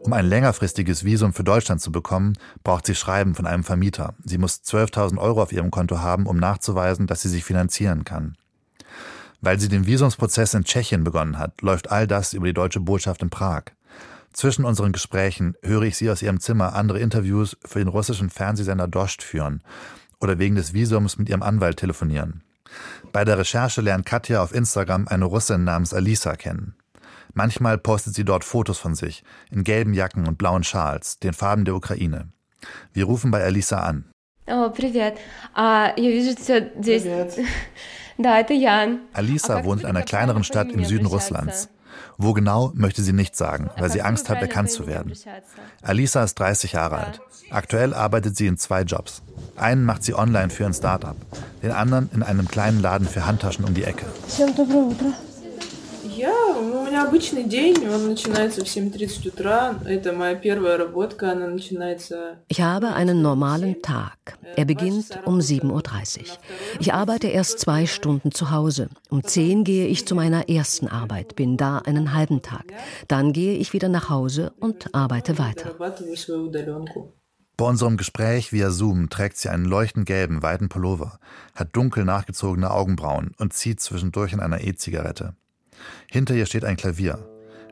Um 0.04 0.14
ein 0.14 0.28
längerfristiges 0.28 1.06
Visum 1.06 1.34
für 1.34 1.44
Deutschland 1.44 1.82
zu 1.82 1.92
bekommen, 1.92 2.38
braucht 2.64 2.86
sie 2.86 2.94
Schreiben 2.94 3.34
von 3.34 3.48
einem 3.48 3.64
Vermieter. 3.64 4.14
Sie 4.24 4.38
muss 4.38 4.62
12.000 4.64 5.18
Euro 5.18 5.42
auf 5.42 5.52
ihrem 5.52 5.72
Konto 5.72 6.02
haben, 6.02 6.28
um 6.28 6.38
nachzuweisen, 6.38 7.08
dass 7.08 7.24
sie 7.24 7.30
sich 7.30 7.44
finanzieren 7.44 8.04
kann. 8.04 8.36
Weil 9.42 9.60
sie 9.60 9.70
den 9.70 9.88
Visumsprozess 9.88 10.54
in 10.54 10.64
Tschechien 10.64 11.04
begonnen 11.04 11.40
hat, 11.40 11.64
läuft 11.64 11.90
all 11.90 12.06
das 12.06 12.34
über 12.34 12.46
die 12.46 12.54
deutsche 12.54 12.80
Botschaft 12.80 13.24
in 13.24 13.32
Prag. 13.32 13.64
Zwischen 14.34 14.66
unseren 14.66 14.92
Gesprächen 14.92 15.56
höre 15.64 15.82
ich 15.82 15.98
sie 15.98 16.12
aus 16.12 16.22
ihrem 16.22 16.40
Zimmer 16.40 16.76
andere 16.76 17.00
Interviews 17.00 17.58
für 17.66 17.80
den 17.80 17.88
russischen 17.88 18.30
Fernsehsender 18.30 18.88
Dost 18.88 19.24
führen 19.24 19.64
oder 20.20 20.38
wegen 20.38 20.54
des 20.54 20.76
Visums 20.76 21.18
mit 21.18 21.28
ihrem 21.28 21.42
Anwalt 21.42 21.78
telefonieren. 21.78 22.45
Bei 23.13 23.25
der 23.25 23.39
Recherche 23.39 23.81
lernt 23.81 24.07
Katja 24.07 24.43
auf 24.43 24.55
Instagram 24.55 25.09
eine 25.09 25.25
Russin 25.25 25.65
namens 25.65 25.93
Alisa 25.93 26.37
kennen. 26.37 26.75
Manchmal 27.35 27.79
postet 27.79 28.15
sie 28.15 28.25
dort 28.25 28.45
Fotos 28.45 28.79
von 28.79 28.95
sich, 28.95 29.23
in 29.51 29.65
gelben 29.65 29.95
Jacken 29.95 30.27
und 30.27 30.39
blauen 30.39 30.65
Schals, 30.65 31.19
den 31.19 31.33
Farben 31.33 31.65
der 31.65 31.75
Ukraine. 31.75 32.29
Wir 32.93 33.05
rufen 33.05 33.31
bei 33.31 33.43
Alisa 33.43 33.81
an. 33.81 34.05
Oh, 34.47 34.71
привет. 34.71 35.17
А, 35.55 35.93
я 35.97 36.11
вижу 36.11 36.35
тебя 36.35 36.71
здесь. 36.81 37.03
Привет. 37.03 37.39
Alisa 39.13 39.65
wohnt 39.65 39.83
in 39.83 39.87
einer 39.87 40.03
kleineren 40.03 40.45
Stadt 40.45 40.71
im 40.73 40.85
Süden 40.85 41.07
Russlands. 41.07 41.69
Wo 42.19 42.33
genau, 42.35 42.71
möchte 42.75 43.03
sie 43.03 43.13
nicht 43.13 43.35
sagen, 43.35 43.71
weil 43.79 43.91
sie 43.91 44.03
Angst 44.03 44.29
hat, 44.29 44.43
erkannt 44.43 44.71
zu 44.71 44.87
werden. 44.87 45.13
Alisa 45.83 46.23
ist 46.23 46.35
30 46.39 46.73
Jahre 46.73 46.99
alt. 46.99 47.21
Aktuell 47.51 47.95
arbeitet 47.95 48.37
sie 48.37 48.47
in 48.47 48.57
zwei 48.57 48.83
Jobs. 48.83 49.23
Einen 49.57 49.85
macht 49.85 50.05
sie 50.05 50.15
online 50.15 50.51
für 50.51 50.67
ein 50.67 50.75
Startup, 50.75 51.17
den 51.63 51.73
anderen 51.73 52.09
in 52.15 52.23
einem 52.23 52.49
kleinen 52.49 52.81
Laden 52.81 53.07
für 53.09 53.27
Handtaschen 53.27 53.65
um 53.65 53.75
die 53.75 53.85
Ecke. 53.85 54.07
Я, 56.21 56.35
у 56.59 56.85
меня 56.85 57.07
обычный 57.07 57.45
день, 57.45 57.89
он 57.89 58.09
начинается 58.09 58.63
в 58.63 58.69
7.30 58.69 59.29
утра. 59.29 59.79
Это 59.87 60.13
моя 60.13 60.35
первая 60.35 60.77
работка, 60.77 61.33
она 61.33 61.47
начинается... 61.47 62.39
Ich 62.49 62.61
habe 62.61 62.95
einen 62.95 63.23
normalen 63.23 63.81
Tag. 63.81 64.39
Er 64.57 64.65
beginnt 64.65 65.19
um 65.25 65.39
7.30 65.39 65.71
Uhr. 65.71 66.27
Ich 66.79 66.93
arbeite 66.93 67.29
erst 67.29 67.61
zwei 67.61 67.87
Stunden 67.87 68.33
zu 68.33 68.51
Hause. 68.51 68.89
Um 69.09 69.23
10 69.23 69.65
gehe 69.65 69.87
ich 69.87 70.07
zu 70.07 70.15
meiner 70.15 70.49
ersten 70.49 70.89
Arbeit, 70.89 71.37
bin 71.37 71.57
da 71.57 71.79
einen 71.79 72.13
halben 72.13 72.43
Tag. 72.43 72.65
Dann 73.09 73.33
gehe 73.33 73.55
ich 73.57 73.73
wieder 73.73 73.89
nach 73.89 74.11
Hause 74.11 74.53
und 74.59 74.95
arbeite 74.95 75.39
weiter. 75.39 75.71
Bei 77.57 77.67
unserem 77.67 77.99
Gespräch 77.99 78.53
via 78.53 78.71
Zoom 78.71 79.11
trägt 79.11 79.37
sie 79.37 79.51
einen 79.51 79.67
leuchtend 79.67 80.07
gelben, 80.07 80.43
weiten 80.43 80.71
Pullover, 80.71 81.19
hat 81.55 81.77
dunkel 81.77 82.07
nachgezogene 82.07 82.71
Augenbrauen 82.71 83.33
und 83.37 83.53
zieht 83.53 83.81
zwischendurch 83.81 84.33
in 84.33 84.41
einer 84.41 84.63
E-Zigarette. 84.63 85.35
Hinter 86.11 86.35
ihr 86.35 86.47
steht 86.47 86.65
ein 86.65 86.77
Klavier. 86.77 87.19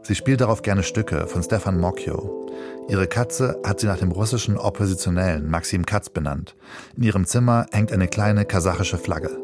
Sie 0.03 0.15
spielt 0.15 0.41
darauf 0.41 0.61
gerne 0.61 0.83
Stücke 0.83 1.27
von 1.27 1.43
Stefan 1.43 1.81
Mokjo. 1.81 2.47
Ihre 2.89 3.07
Katze 3.07 3.61
hat 3.65 3.81
sie 3.81 3.87
nach 3.87 3.99
dem 3.99 4.13
russischen 4.13 4.59
Oppositionellen 4.59 5.49
Maxim 5.51 5.87
Katz 5.87 6.11
benannt. 6.11 6.55
In 6.97 7.03
ihrem 7.03 7.25
Zimmer 7.25 7.67
hängt 7.73 7.91
eine 7.91 8.09
kleine 8.09 8.45
kasachische 8.45 8.99
Flagge. 8.99 9.39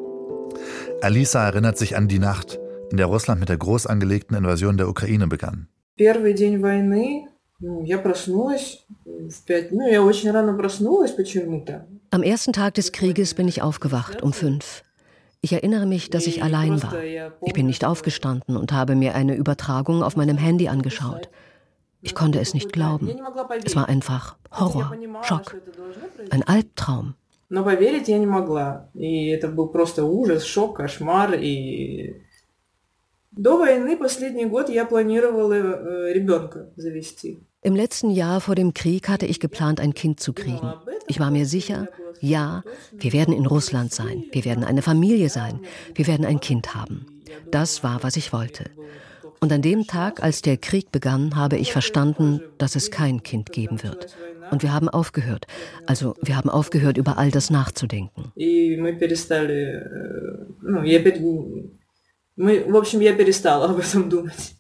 Alisa 1.01 1.45
erinnert 1.45 1.79
sich 1.79 1.97
an 1.97 2.09
die 2.09 2.19
Nacht, 2.19 2.59
in 2.91 2.97
der 2.97 3.07
Russland 3.07 3.41
mit 3.41 3.49
der 3.49 3.57
groß 3.57 3.87
angelegten 3.87 4.37
Invasion 4.37 4.77
der 4.77 4.89
Ukraine 4.89 5.27
begann. 5.27 5.69
Первый 5.97 6.35
день 6.35 6.61
войны, 6.61 7.29
ну, 7.61 7.85
я 7.85 7.99
проснулась 7.99 8.85
в 9.19 9.45
пять, 9.45 9.73
ну, 9.73 9.87
я 9.89 10.03
очень 10.03 10.31
рано 10.31 10.55
проснулась 10.55 11.13
почему-то. 11.13 11.87
Am 12.11 12.23
ersten 12.23 12.53
Tag 12.53 12.75
des 12.75 12.93
Krieges 12.93 13.35
bin 13.35 13.49
ich 13.49 13.63
aufgewacht 13.63 14.23
um 14.23 14.33
fünf. 14.33 14.83
Ich 15.41 15.53
erinnere 15.53 15.85
mich, 15.85 16.11
dass 16.11 16.27
ich 16.27 16.43
allein 16.43 16.83
war. 16.83 16.95
Ich 17.43 17.53
bin 17.53 17.67
nicht 17.67 17.85
aufgestanden 17.85 18.57
und 18.57 18.73
habe 18.73 18.95
mir 18.95 19.15
eine 19.15 19.35
Übertragung 19.35 20.03
auf 20.03 20.17
meinem 20.17 20.39
Handy 20.39 20.69
angeschaut. 20.69 21.29
Ich 22.01 22.15
konnte 22.15 22.41
es 22.41 22.55
nicht 22.55 22.73
glauben. 22.73 23.11
Es 23.65 23.77
war 23.77 23.89
einfach 23.89 24.37
Horror, 24.51 24.95
Schock, 25.23 25.57
ein 26.31 26.43
Albtraum. 26.43 27.15
Но 27.51 27.63
поверить 27.63 28.09
я 28.09 28.19
не 28.19 28.27
могла. 28.27 28.89
И 28.95 29.29
это 29.29 29.49
был 29.49 29.69
просто 29.69 30.05
ужас, 30.05 30.45
шок, 30.45 30.77
кошмар. 30.77 31.35
И 31.35 32.23
до 33.33 33.59
войны 33.59 33.97
последний 33.97 34.47
год 34.47 34.71
я 34.71 34.85
планировала 34.87 35.53
э, 35.53 36.13
ребенка 36.13 36.73
завести. 36.77 37.47
Im 37.63 37.75
letzten 37.75 38.11
Jahr 38.11 38.41
vor 38.41 38.55
dem 38.55 38.75
Krieg 38.75 39.09
hatte 39.09 39.27
ich 39.27 39.41
geplant, 39.41 39.81
ein 39.81 39.95
Kind 39.95 40.21
zu 40.21 40.33
kriegen. 40.35 40.73
Ich 41.07 41.19
war 41.19 41.31
mir 41.31 41.47
sicher, 41.47 41.89
ja, 42.21 42.63
wir 42.93 43.13
werden 43.13 43.35
in 43.35 43.47
Russland 43.47 43.93
sein, 43.93 44.25
wir 44.33 44.45
werden 44.45 44.65
eine 44.65 44.83
Familie 44.83 45.29
sein, 45.31 45.61
wir 45.95 46.07
werden 46.07 46.27
ein 46.27 46.41
Kind 46.41 46.75
haben. 46.75 47.07
Das 47.51 47.83
war, 47.83 48.03
was 48.03 48.17
ich 48.17 48.33
wollte. 48.33 48.71
Und 49.41 49.53
an 49.53 49.63
dem 49.63 49.87
Tag, 49.87 50.23
als 50.23 50.43
der 50.43 50.57
Krieg 50.57 50.93
begann, 50.93 51.37
habe 51.37 51.57
ich 51.57 51.73
verstanden, 51.73 52.41
dass 52.59 52.77
es 52.77 52.91
kein 52.91 53.23
Kind 53.23 53.53
geben 53.53 53.83
wird. 53.83 54.15
Und 54.51 54.63
wir 54.63 54.73
haben 54.73 54.89
aufgehört. 54.89 55.47
Also 55.87 56.15
wir 56.23 56.37
haben 56.37 56.51
aufgehört, 56.51 56.97
über 56.99 57.19
all 57.19 57.31
das 57.31 57.51
nachzudenken. 57.51 58.33
И 58.37 58.77
мы 58.77 58.93
перестали, 58.99 59.83
э, 59.83 60.47
ну, 60.63 60.83
я, 60.83 60.99
пер- 61.01 61.21
мы, 62.37 62.65
в 62.71 62.77
общем, 62.77 63.01
я 63.01 63.15
перестала 63.15 63.67
об 63.71 63.79
этом 63.79 64.09
думать. 64.09 64.55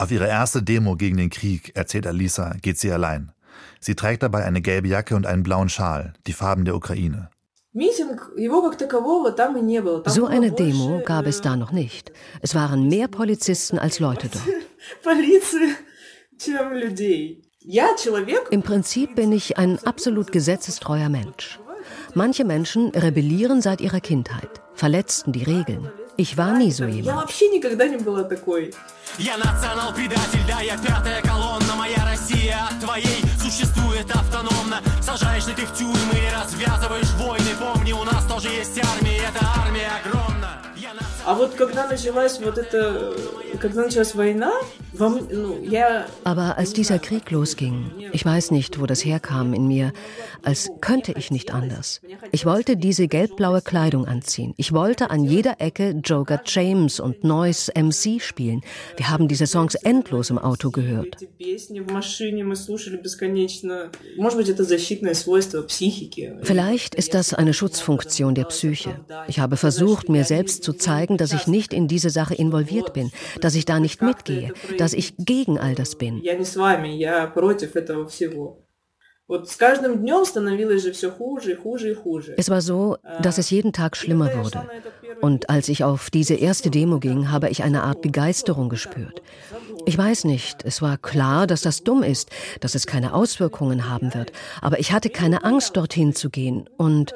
Auf 0.00 0.10
ihre 0.10 0.28
erste 0.28 0.62
Demo 0.62 0.96
gegen 0.96 1.18
den 1.18 1.28
Krieg, 1.28 1.72
erzählt 1.74 2.06
Alisa, 2.06 2.54
geht 2.62 2.78
sie 2.78 2.90
allein. 2.90 3.32
Sie 3.80 3.94
trägt 3.94 4.22
dabei 4.22 4.46
eine 4.46 4.62
gelbe 4.62 4.88
Jacke 4.88 5.14
und 5.14 5.26
einen 5.26 5.42
blauen 5.42 5.68
Schal, 5.68 6.14
die 6.26 6.32
Farben 6.32 6.64
der 6.64 6.74
Ukraine. 6.74 7.28
So 10.06 10.26
eine 10.26 10.52
Demo 10.52 11.02
gab 11.04 11.26
es 11.26 11.42
da 11.42 11.54
noch 11.54 11.72
nicht. 11.72 12.12
Es 12.40 12.54
waren 12.54 12.88
mehr 12.88 13.08
Polizisten 13.08 13.78
als 13.78 13.98
Leute 13.98 14.30
dort. 14.32 14.42
Im 18.50 18.62
Prinzip 18.62 19.14
bin 19.14 19.32
ich 19.32 19.58
ein 19.58 19.78
absolut 19.84 20.32
gesetzestreuer 20.32 21.10
Mensch. 21.10 21.60
Manche 22.14 22.46
Menschen 22.46 22.88
rebellieren 22.92 23.60
seit 23.60 23.82
ihrer 23.82 24.00
Kindheit, 24.00 24.62
verletzten 24.72 25.32
die 25.32 25.44
Regeln. 25.44 25.90
Ich 26.20 26.36
war 26.36 26.52
nie 26.52 26.70
so 26.70 26.84
я 26.84 26.90
jemand. 26.90 27.16
вообще 27.16 27.48
никогда 27.48 27.88
не 27.88 27.96
была 27.96 28.24
такой. 28.24 28.74
Я 29.18 29.38
национал-предатель, 29.38 30.40
да, 30.46 30.60
я 30.60 30.76
пятая 30.76 31.20
колонна 31.22 31.74
Моя 31.76 32.04
Россия 32.04 32.58
от 32.70 32.78
твоей 32.80 33.24
существует 33.42 34.08
автономно 34.14 34.80
Сажаешь 35.02 35.44
ты 35.44 35.66
в 35.66 35.72
тюрьмы 35.74 36.14
и 36.14 36.30
развязываешь 36.32 37.10
войны 37.18 37.50
Помни, 37.58 37.92
у 37.92 38.04
нас 38.04 38.24
тоже 38.26 38.48
есть 38.48 38.78
армия, 38.78 39.18
эта 39.18 39.44
армия 39.64 39.90
огромна 40.04 40.30
Я 40.30 40.39
А 41.25 41.33
вот 41.33 41.55
когда 41.55 41.87
началась 41.87 42.39
вот 42.39 42.57
эта, 42.57 43.13
когда 43.59 43.83
началась 43.85 44.13
война, 44.15 44.51
во 44.93 45.07
м- 45.07 45.27
ну, 45.31 45.63
я 45.63 46.07
Aber 46.23 46.57
als 46.57 46.73
dieser 46.73 46.99
Krieg 46.99 47.31
losging, 47.31 47.91
ich 48.13 48.25
weiß 48.25 48.51
nicht, 48.51 48.79
wo 48.79 48.85
das 48.85 49.03
herkam 49.03 49.53
in 49.53 49.67
mir, 49.67 49.91
als 50.43 50.69
könnte 50.81 51.13
ich 51.17 51.31
nicht 51.31 51.51
anders. 51.53 52.01
Ich 52.31 52.45
wollte 52.45 52.77
diese 52.77 53.07
gelbblaue 53.07 53.61
Kleidung 53.61 54.05
anziehen. 54.05 54.53
Ich 54.57 54.71
wollte 54.71 55.09
an 55.09 55.23
jeder 55.25 55.55
Ecke 55.59 55.91
Joker 56.03 56.41
James 56.45 56.99
und 56.99 57.23
Noise 57.23 57.71
MC 57.75 58.21
spielen. 58.21 58.61
Wir 58.97 59.09
haben 59.09 59.27
diese 59.27 59.47
Songs 59.47 59.75
endlos 59.75 60.29
im 60.29 60.37
Auto 60.37 60.69
gehört. 60.71 61.15
эти 61.21 61.25
песни 61.25 61.79
в 61.79 61.91
машине 61.91 62.43
мы 62.43 62.55
слушали 62.55 62.97
бесконечно. 62.97 63.89
Может 64.17 64.37
быть, 64.37 64.49
это 64.49 64.63
защитное 64.63 65.13
свойство 65.15 65.61
психики. 65.63 66.33
Vielleicht 66.43 66.95
ist 66.95 67.13
das 67.13 67.33
eine 67.33 67.53
Schutzfunktion 67.53 68.35
der 68.35 68.45
Psyche. 68.45 68.99
Ich 69.27 69.39
habe 69.39 69.57
versucht, 69.57 70.09
mir 70.09 70.23
selbst 70.23 70.63
zu 70.63 70.73
zeigen, 70.73 71.08
zeigen, 71.10 71.16
dass 71.16 71.32
ich 71.32 71.46
nicht 71.46 71.72
in 71.72 71.88
diese 71.88 72.10
Sache 72.10 72.34
involviert 72.34 72.92
bin, 72.92 73.10
dass 73.40 73.54
ich 73.54 73.64
da 73.64 73.80
nicht 73.80 74.02
mitgehe, 74.02 74.52
dass 74.78 74.92
ich 74.92 75.14
gegen 75.18 75.58
all 75.58 75.74
das 75.74 75.96
bin. 75.96 76.22
Es 82.36 82.50
war 82.50 82.60
so, 82.60 82.96
dass 83.22 83.38
es 83.38 83.50
jeden 83.50 83.72
Tag 83.72 83.96
schlimmer 83.96 84.34
wurde. 84.34 84.68
Und 85.20 85.48
als 85.50 85.68
ich 85.68 85.84
auf 85.84 86.10
diese 86.10 86.34
erste 86.34 86.70
Demo 86.70 86.98
ging, 86.98 87.30
habe 87.30 87.48
ich 87.48 87.62
eine 87.62 87.82
Art 87.82 88.02
Begeisterung 88.02 88.68
gespürt. 88.68 89.22
Ich 89.86 89.96
weiß 89.96 90.24
nicht, 90.24 90.64
es 90.64 90.82
war 90.82 90.98
klar, 90.98 91.46
dass 91.46 91.62
das 91.62 91.84
dumm 91.84 92.02
ist, 92.02 92.30
dass 92.60 92.74
es 92.74 92.86
keine 92.86 93.14
Auswirkungen 93.14 93.88
haben 93.88 94.14
wird, 94.14 94.32
aber 94.60 94.78
ich 94.78 94.92
hatte 94.92 95.10
keine 95.10 95.44
Angst, 95.44 95.76
dorthin 95.76 96.14
zu 96.14 96.28
gehen. 96.28 96.68
Und 96.76 97.14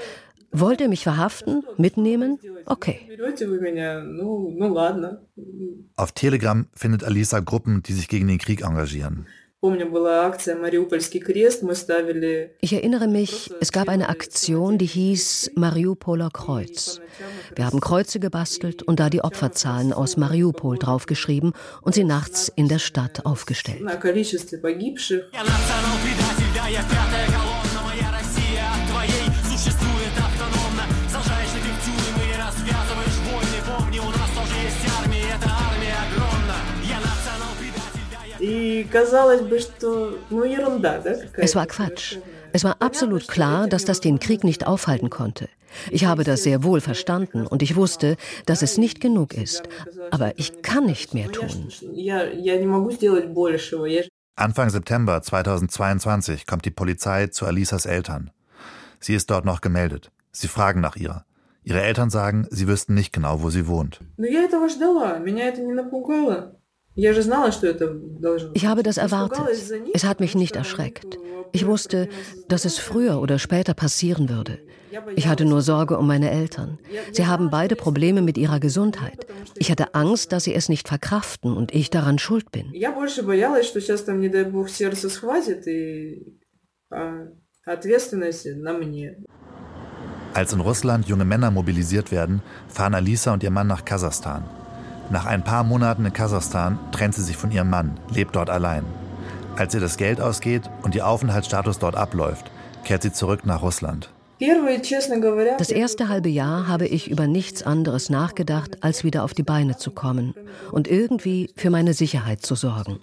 Wollt 0.57 0.81
ihr 0.81 0.89
mich 0.89 1.03
verhaften, 1.03 1.65
mitnehmen? 1.77 2.39
Okay. 2.67 3.01
Auf 5.97 6.13
Telegram 6.13 6.67
findet 6.75 7.03
Alisa 7.03 7.41
Gruppen, 7.41 7.83
die 7.83 7.93
sich 7.93 8.07
gegen 8.09 8.29
den 8.29 8.39
Krieg 8.39 8.63
engagieren. 8.63 9.27
Ich 12.61 12.73
erinnere 12.73 13.09
mich, 13.09 13.51
es 13.61 13.73
gab 13.73 13.89
eine 13.89 14.09
Aktion, 14.11 14.79
die 14.79 14.87
hieß 14.87 15.53
Mariupoler 15.57 16.29
Kreuz. 16.31 17.01
Wir 17.57 17.67
haben 17.67 17.81
Kreuze 17.81 18.21
gebastelt 18.21 18.83
und 18.83 19.01
da 19.01 19.11
die 19.11 19.25
Opferzahlen 19.25 19.93
aus 19.93 20.17
Mariupol 20.17 20.79
draufgeschrieben 20.79 21.53
und 21.81 21.95
sie 21.95 22.05
nachts 22.05 22.53
in 22.55 22.69
der 22.69 22.79
Stadt 22.79 23.27
aufgestellt. 23.27 23.81
Ja, 23.81 23.97
Es 41.37 41.55
war 41.55 41.67
Quatsch. 41.67 42.19
Es 42.53 42.65
war 42.65 42.77
absolut 42.81 43.29
klar, 43.29 43.67
dass 43.67 43.85
das 43.85 44.01
den 44.01 44.21
Krieg 44.21 44.45
nicht 44.45 44.67
aufhalten 44.67 45.11
konnte. 45.11 45.49
Ich 45.91 46.05
habe 46.05 46.25
das 46.25 46.45
sehr 46.45 46.63
wohl 46.63 46.81
verstanden 46.81 47.47
und 47.47 47.63
ich 47.63 47.75
wusste, 47.77 48.17
dass 48.47 48.63
es 48.63 48.79
nicht 48.79 49.01
genug 49.01 49.35
ist. 49.35 49.65
Aber 50.11 50.39
ich 50.39 50.63
kann 50.63 50.87
nicht 50.87 51.15
mehr 51.15 51.31
tun. 51.33 51.69
Anfang 54.37 54.71
September 54.71 55.23
2022 55.23 56.47
kommt 56.47 56.65
die 56.65 56.71
Polizei 56.71 57.29
zu 57.29 57.47
Alisas 57.47 57.87
Eltern. 57.87 58.31
Sie 59.01 59.15
ist 59.15 59.31
dort 59.31 59.45
noch 59.45 59.61
gemeldet. 59.61 60.11
Sie 60.33 60.49
fragen 60.49 60.81
nach 60.81 60.97
ihr. 60.97 61.25
Ihre 61.63 61.83
Eltern 61.83 62.11
sagen, 62.11 62.47
sie 62.51 62.69
wüssten 62.69 62.95
nicht 62.95 63.13
genau, 63.13 63.43
wo 63.43 63.51
sie 63.51 63.67
wohnt. 63.67 64.01
Ich 68.55 68.67
habe 68.67 68.83
das 68.83 68.97
erwartet. 68.99 69.45
Es 69.93 70.05
hat 70.05 70.21
mich 70.21 70.35
nicht 70.35 70.57
erschreckt. 70.57 71.19
Ich 71.53 71.67
wusste, 71.67 72.09
dass 72.49 72.65
es 72.65 72.79
früher 72.79 73.21
oder 73.21 73.39
später 73.39 73.75
passieren 73.75 74.29
würde. 74.29 74.59
Ich 75.17 75.27
hatte 75.27 75.45
nur 75.45 75.63
Sorge 75.63 75.99
um 75.99 76.07
meine 76.07 76.31
Eltern. 76.31 76.79
Sie 77.13 77.27
haben 77.27 77.51
beide 77.51 77.75
Probleme 77.75 78.23
mit 78.23 78.39
ihrer 78.39 78.61
Gesundheit. 78.61 79.27
Ich 79.57 79.71
hatte 79.71 79.95
Angst, 79.95 80.33
dass 80.33 80.45
sie 80.45 80.55
es 80.55 80.69
nicht 80.69 80.89
verkraften 80.89 81.57
und 81.57 81.75
ich 81.75 81.91
daran 81.91 82.19
schuld 82.19 82.53
bin. 82.53 82.73
Als 90.33 90.53
in 90.53 90.61
Russland 90.61 91.07
junge 91.07 91.25
Männer 91.25 91.51
mobilisiert 91.51 92.11
werden, 92.13 92.43
fahren 92.69 92.95
Alisa 92.95 93.33
und 93.33 93.43
ihr 93.43 93.51
Mann 93.51 93.67
nach 93.67 93.85
Kasachstan. 93.85 94.45
Nach 95.11 95.27
ein 95.27 95.45
paar 95.45 95.65
Monaten 95.65 96.07
in 96.07 96.13
Kasachstan 96.13 96.79
trennt 96.93 97.15
sie 97.15 97.23
sich 97.23 97.37
von 97.37 97.51
ihrem 97.51 97.71
Mann, 97.71 97.99
lebt 98.11 98.37
dort 98.37 98.51
allein. 98.51 98.85
Als 99.57 99.75
ihr 99.75 99.81
das 99.81 99.97
Geld 99.97 100.21
ausgeht 100.21 100.63
und 100.83 100.95
ihr 100.95 101.07
Aufenthaltsstatus 101.07 101.79
dort 101.79 101.95
abläuft, 101.95 102.51
kehrt 102.85 103.03
sie 103.03 103.13
zurück 103.13 103.47
nach 103.47 103.63
Russland. 103.63 104.11
Das 105.59 105.71
erste 105.71 106.09
halbe 106.09 106.29
Jahr 106.29 106.67
habe 106.67 106.87
ich 106.87 107.09
über 107.09 107.27
nichts 107.27 107.63
anderes 107.63 108.11
nachgedacht, 108.11 108.79
als 108.83 109.05
wieder 109.05 109.23
auf 109.23 109.33
die 109.33 109.45
Beine 109.45 109.77
zu 109.77 109.93
kommen 109.93 110.35
und 110.73 110.89
irgendwie 110.89 111.51
für 111.57 111.71
meine 111.71 111.95
Sicherheit 111.95 112.43
zu 112.43 112.57
sorgen. 112.57 112.99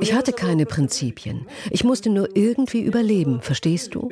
Ich 0.00 0.14
hatte 0.14 0.32
keine 0.32 0.66
Prinzipien. 0.66 1.46
Ich 1.70 1.84
musste 1.84 2.08
nur 2.08 2.34
irgendwie 2.36 2.80
überleben, 2.80 3.42
verstehst 3.42 3.94
du? 3.94 4.08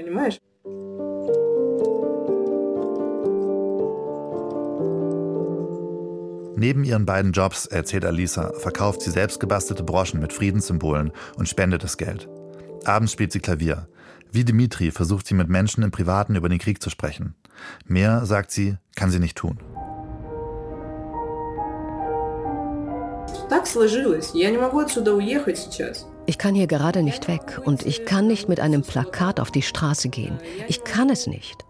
Neben 6.58 6.82
ihren 6.82 7.06
beiden 7.06 7.30
Jobs, 7.30 7.66
erzählt 7.66 8.04
Alisa, 8.04 8.52
verkauft 8.58 9.02
sie 9.02 9.12
selbstgebastelte 9.12 9.84
Broschen 9.84 10.18
mit 10.18 10.32
Friedenssymbolen 10.32 11.12
und 11.36 11.48
spendet 11.48 11.84
das 11.84 11.96
Geld. 11.96 12.28
Abends 12.84 13.12
spielt 13.12 13.30
sie 13.30 13.38
Klavier. 13.38 13.86
Wie 14.32 14.44
Dimitri 14.44 14.90
versucht 14.90 15.28
sie 15.28 15.34
mit 15.34 15.48
Menschen 15.48 15.84
im 15.84 15.92
Privaten 15.92 16.34
über 16.34 16.48
den 16.48 16.58
Krieg 16.58 16.82
zu 16.82 16.90
sprechen. 16.90 17.36
Mehr, 17.86 18.26
sagt 18.26 18.50
sie, 18.50 18.76
kann 18.96 19.12
sie 19.12 19.20
nicht 19.20 19.38
tun. 19.38 19.60
Ich 26.26 26.38
kann 26.38 26.56
hier 26.56 26.66
gerade 26.66 27.04
nicht 27.04 27.28
weg 27.28 27.60
und 27.64 27.86
ich 27.86 28.04
kann 28.04 28.26
nicht 28.26 28.48
mit 28.48 28.58
einem 28.58 28.82
Plakat 28.82 29.38
auf 29.38 29.52
die 29.52 29.62
Straße 29.62 30.08
gehen. 30.08 30.38
Ich 30.66 30.82
kann 30.82 31.08
es 31.08 31.28
nicht. 31.28 31.67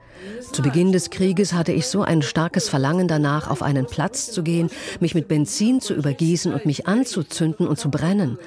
Zu 0.52 0.62
Beginn 0.62 0.92
des 0.92 1.10
Krieges 1.10 1.52
hatte 1.52 1.72
ich 1.72 1.86
so 1.86 2.02
ein 2.02 2.22
starkes 2.22 2.68
Verlangen 2.68 3.08
danach, 3.08 3.48
auf 3.48 3.62
einen 3.62 3.86
Platz 3.86 4.30
zu 4.30 4.42
gehen, 4.42 4.70
mich 5.00 5.14
mit 5.14 5.28
Benzin 5.28 5.80
zu 5.80 5.94
übergießen 5.94 6.52
und 6.52 6.66
mich 6.66 6.86
anzuzünden 6.86 7.66
und 7.66 7.78
zu 7.78 7.90
brennen. 7.90 8.38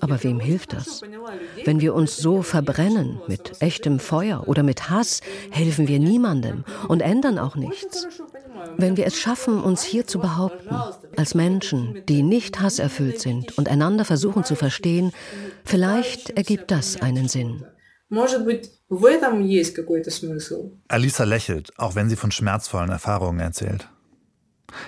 Aber 0.00 0.22
wem 0.22 0.40
hilft 0.40 0.72
das? 0.72 1.02
Wenn 1.64 1.80
wir 1.80 1.94
uns 1.94 2.16
so 2.16 2.42
verbrennen, 2.42 3.20
mit 3.28 3.60
echtem 3.60 3.98
Feuer 4.00 4.48
oder 4.48 4.62
mit 4.62 4.90
Hass, 4.90 5.20
helfen 5.50 5.88
wir 5.88 5.98
niemandem 5.98 6.64
und 6.88 7.00
ändern 7.00 7.38
auch 7.38 7.56
nichts. 7.56 8.06
Wenn 8.76 8.96
wir 8.96 9.06
es 9.06 9.18
schaffen, 9.18 9.62
uns 9.62 9.82
hier 9.82 10.06
zu 10.06 10.18
behaupten, 10.18 10.74
als 11.16 11.34
Menschen, 11.34 12.02
die 12.08 12.22
nicht 12.22 12.60
hasserfüllt 12.60 13.20
sind 13.20 13.56
und 13.58 13.68
einander 13.68 14.04
versuchen 14.04 14.44
zu 14.44 14.56
verstehen, 14.56 15.12
vielleicht 15.64 16.30
ergibt 16.30 16.70
das 16.70 17.00
einen 17.00 17.28
Sinn. 17.28 17.64
Alisa 20.88 21.24
lächelt, 21.24 21.78
auch 21.78 21.94
wenn 21.94 22.10
sie 22.10 22.16
von 22.16 22.30
schmerzvollen 22.30 22.90
Erfahrungen 22.90 23.40
erzählt. 23.40 23.88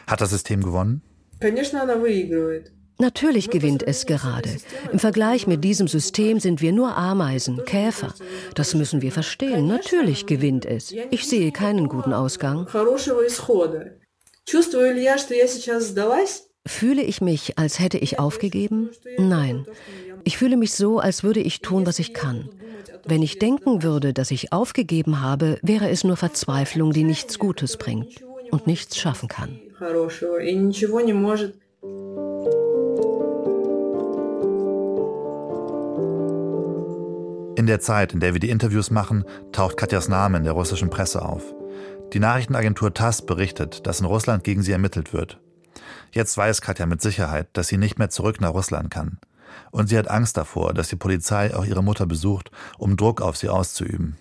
Hat 0.07 0.21
das 0.21 0.31
System 0.31 0.63
gewonnen? 0.63 1.01
Natürlich 2.99 3.51
gewinnt 3.51 3.83
es 3.83 4.05
gerade. 4.07 4.57
Im 4.93 4.99
Vergleich 4.99 5.47
mit 5.47 5.65
diesem 5.65 5.89
System 5.89 6.39
sind 6.39 6.61
wir 6.61 6.73
nur 6.73 6.97
Ameisen, 6.97 7.65
Käfer. 7.65 8.15
Das 8.55 8.75
müssen 8.75 9.01
wir 9.03 9.11
verstehen. 9.11 9.67
Natürlich 9.67 10.27
gewinnt 10.27 10.67
es. 10.67 10.93
Ich 11.11 11.27
sehe 11.27 11.51
keinen 11.51 11.89
guten 11.89 12.13
Ausgang. 12.13 12.69
Fühle 16.67 17.03
ich 17.03 17.21
mich, 17.21 17.59
als 17.59 17.81
hätte 17.81 17.99
ich 17.99 18.19
aufgegeben? 18.19 18.91
Nein. 19.19 19.67
Ich 20.26 20.38
fühle 20.38 20.57
mich 20.57 20.73
so, 20.73 21.00
als 21.00 21.23
würde 21.23 21.40
ich 21.40 21.61
tun, 21.61 21.87
was 21.87 21.99
ich 21.99 22.14
kann. 22.14 22.49
Wenn 23.04 23.23
ich 23.23 23.38
denken 23.38 23.83
würde, 23.83 24.14
dass 24.14 24.31
ich 24.31 24.52
aufgegeben 24.52 25.21
habe, 25.21 25.59
wäre 25.61 25.90
es 25.90 26.02
nur 26.02 26.16
Verzweiflung, 26.16 26.93
die 26.93 27.04
nichts 27.04 27.38
Gutes 27.38 27.76
bringt 27.76 28.25
und 28.50 28.66
nichts 28.66 28.97
schaffen 28.97 29.28
kann. 29.28 29.61
In 37.57 37.66
der 37.66 37.81
Zeit, 37.81 38.14
in 38.14 38.21
der 38.21 38.33
wir 38.33 38.40
die 38.40 38.50
Interviews 38.50 38.90
machen, 38.90 39.25
taucht 39.52 39.76
Katjas 39.76 40.09
Name 40.09 40.38
in 40.38 40.45
der 40.45 40.54
russischen 40.54 40.88
Presse 40.88 41.23
auf. 41.23 41.43
Die 42.14 42.21
Nachrichtenagentur 42.21 42.95
TASS 42.95 43.26
berichtet, 43.26 43.87
dass 43.87 44.00
in 44.00 44.07
Russland 44.07 44.43
gegen 44.45 44.62
sie 44.62 44.73
ermittelt 44.73 45.12
wird. 45.12 45.38
Jetzt 46.12 46.37
weiß 46.37 46.62
Katja 46.62 46.87
mit 46.87 47.02
Sicherheit, 47.02 47.49
dass 47.52 47.69
sie 47.69 47.76
nicht 47.76 47.99
mehr 47.99 48.09
zurück 48.09 48.40
nach 48.40 48.54
Russland 48.54 48.90
kann. 48.90 49.19
Und 49.71 49.89
sie 49.89 49.99
hat 49.99 50.09
Angst 50.09 50.37
davor, 50.37 50.75
dass 50.75 50.89
die 50.89 50.97
Polizei 50.97 51.55
auch 51.55 51.65
ihre 51.65 51.83
Mutter 51.83 52.07
besucht, 52.07 52.51
um 52.79 52.97
Druck 52.97 53.21
auf 53.21 53.37
sie 53.37 53.49
auszuüben. 53.49 54.17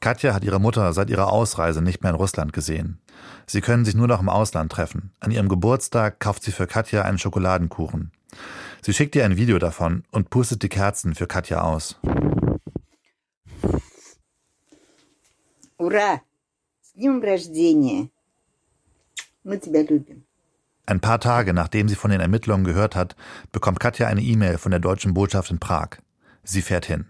Katja 0.00 0.34
hat 0.34 0.44
ihre 0.44 0.60
Mutter 0.60 0.92
seit 0.92 1.10
ihrer 1.10 1.32
Ausreise 1.32 1.82
nicht 1.82 2.02
mehr 2.02 2.10
in 2.10 2.16
Russland 2.16 2.52
gesehen. 2.52 3.00
Sie 3.46 3.60
können 3.60 3.84
sich 3.84 3.94
nur 3.94 4.06
noch 4.06 4.20
im 4.20 4.28
Ausland 4.28 4.70
treffen. 4.70 5.10
An 5.20 5.30
ihrem 5.30 5.48
Geburtstag 5.48 6.20
kauft 6.20 6.44
sie 6.44 6.52
für 6.52 6.66
Katja 6.66 7.02
einen 7.02 7.18
Schokoladenkuchen. 7.18 8.12
Sie 8.82 8.92
schickt 8.92 9.16
ihr 9.16 9.24
ein 9.24 9.36
Video 9.36 9.58
davon 9.58 10.04
und 10.12 10.30
pustet 10.30 10.62
die 10.62 10.68
Kerzen 10.68 11.14
für 11.14 11.26
Katja 11.26 11.62
aus 11.62 11.98
Ура! 16.95 18.09
Ein 20.85 20.99
paar 20.99 21.19
Tage 21.19 21.53
nachdem 21.53 21.87
sie 21.87 21.95
von 21.95 22.11
den 22.11 22.21
Ermittlungen 22.21 22.65
gehört 22.65 22.95
hat, 22.95 23.15
bekommt 23.51 23.79
Katja 23.79 24.07
eine 24.07 24.21
E-Mail 24.21 24.57
von 24.57 24.71
der 24.71 24.79
deutschen 24.79 25.13
Botschaft 25.13 25.51
in 25.51 25.59
Prag. 25.59 25.97
Sie 26.43 26.61
fährt 26.61 26.85
hin. 26.85 27.05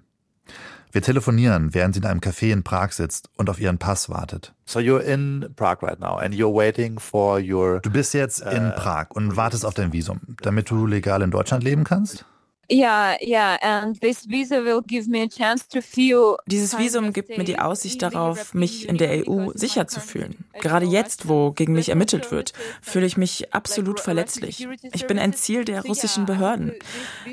Wir 0.91 1.01
telefonieren, 1.01 1.73
während 1.73 1.95
sie 1.95 2.01
in 2.01 2.05
einem 2.05 2.19
Café 2.19 2.51
in 2.51 2.63
Prag 2.63 2.91
sitzt 2.91 3.29
und 3.37 3.49
auf 3.49 3.61
ihren 3.61 3.77
Pass 3.77 4.09
wartet. 4.09 4.53
So 4.65 4.79
you're 4.79 4.99
in 4.99 5.47
Prague 5.55 5.87
right 5.87 5.99
now 5.99 6.17
and 6.17 6.35
you're 6.35 6.53
waiting 6.53 6.99
for 6.99 7.39
your 7.39 7.79
Du 7.79 7.89
bist 7.89 8.13
jetzt 8.13 8.41
in 8.41 8.73
Prag 8.75 9.07
und 9.11 9.37
wartest 9.37 9.65
auf 9.65 9.73
dein 9.73 9.93
Visum, 9.93 10.19
damit 10.41 10.69
du 10.69 10.85
legal 10.85 11.21
in 11.21 11.31
Deutschland 11.31 11.63
leben 11.63 11.85
kannst? 11.85 12.25
Yeah, 12.68 13.16
yeah, 13.20 13.58
and 13.62 14.00
this 14.00 14.26
visa 14.26 14.62
will 14.62 14.82
give 14.82 15.08
me 15.08 15.22
a 15.22 15.28
chance 15.28 15.68
to 15.68 15.80
feel 15.80 16.36
Dieses 16.46 16.76
Visum 16.76 17.12
gibt 17.12 17.36
mir 17.36 17.44
die 17.44 17.58
Aussicht 17.58 18.02
darauf, 18.02 18.54
mich 18.54 18.88
in 18.88 18.96
der 18.96 19.28
EU 19.28 19.52
sicher 19.54 19.86
zu 19.86 20.00
fühlen. 20.00 20.44
Gerade 20.60 20.86
jetzt, 20.86 21.28
wo 21.28 21.52
gegen 21.52 21.74
mich 21.74 21.90
ermittelt 21.90 22.32
wird, 22.32 22.52
fühle 22.82 23.06
ich 23.06 23.16
mich 23.16 23.54
absolut 23.54 24.00
verletzlich. 24.00 24.66
Ich 24.92 25.06
bin 25.06 25.18
ein 25.18 25.32
Ziel 25.32 25.64
der 25.64 25.84
russischen 25.84 26.26
Behörden. 26.26 26.72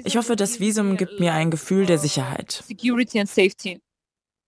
Ich 0.04 0.17
hoffe, 0.17 0.36
das 0.36 0.60
Visum 0.60 0.98
gibt 0.98 1.19
mir 1.19 1.34
ein 1.34 1.50
Gefühl 1.50 1.86
der 1.86 1.98
Sicherheit. 1.98 2.63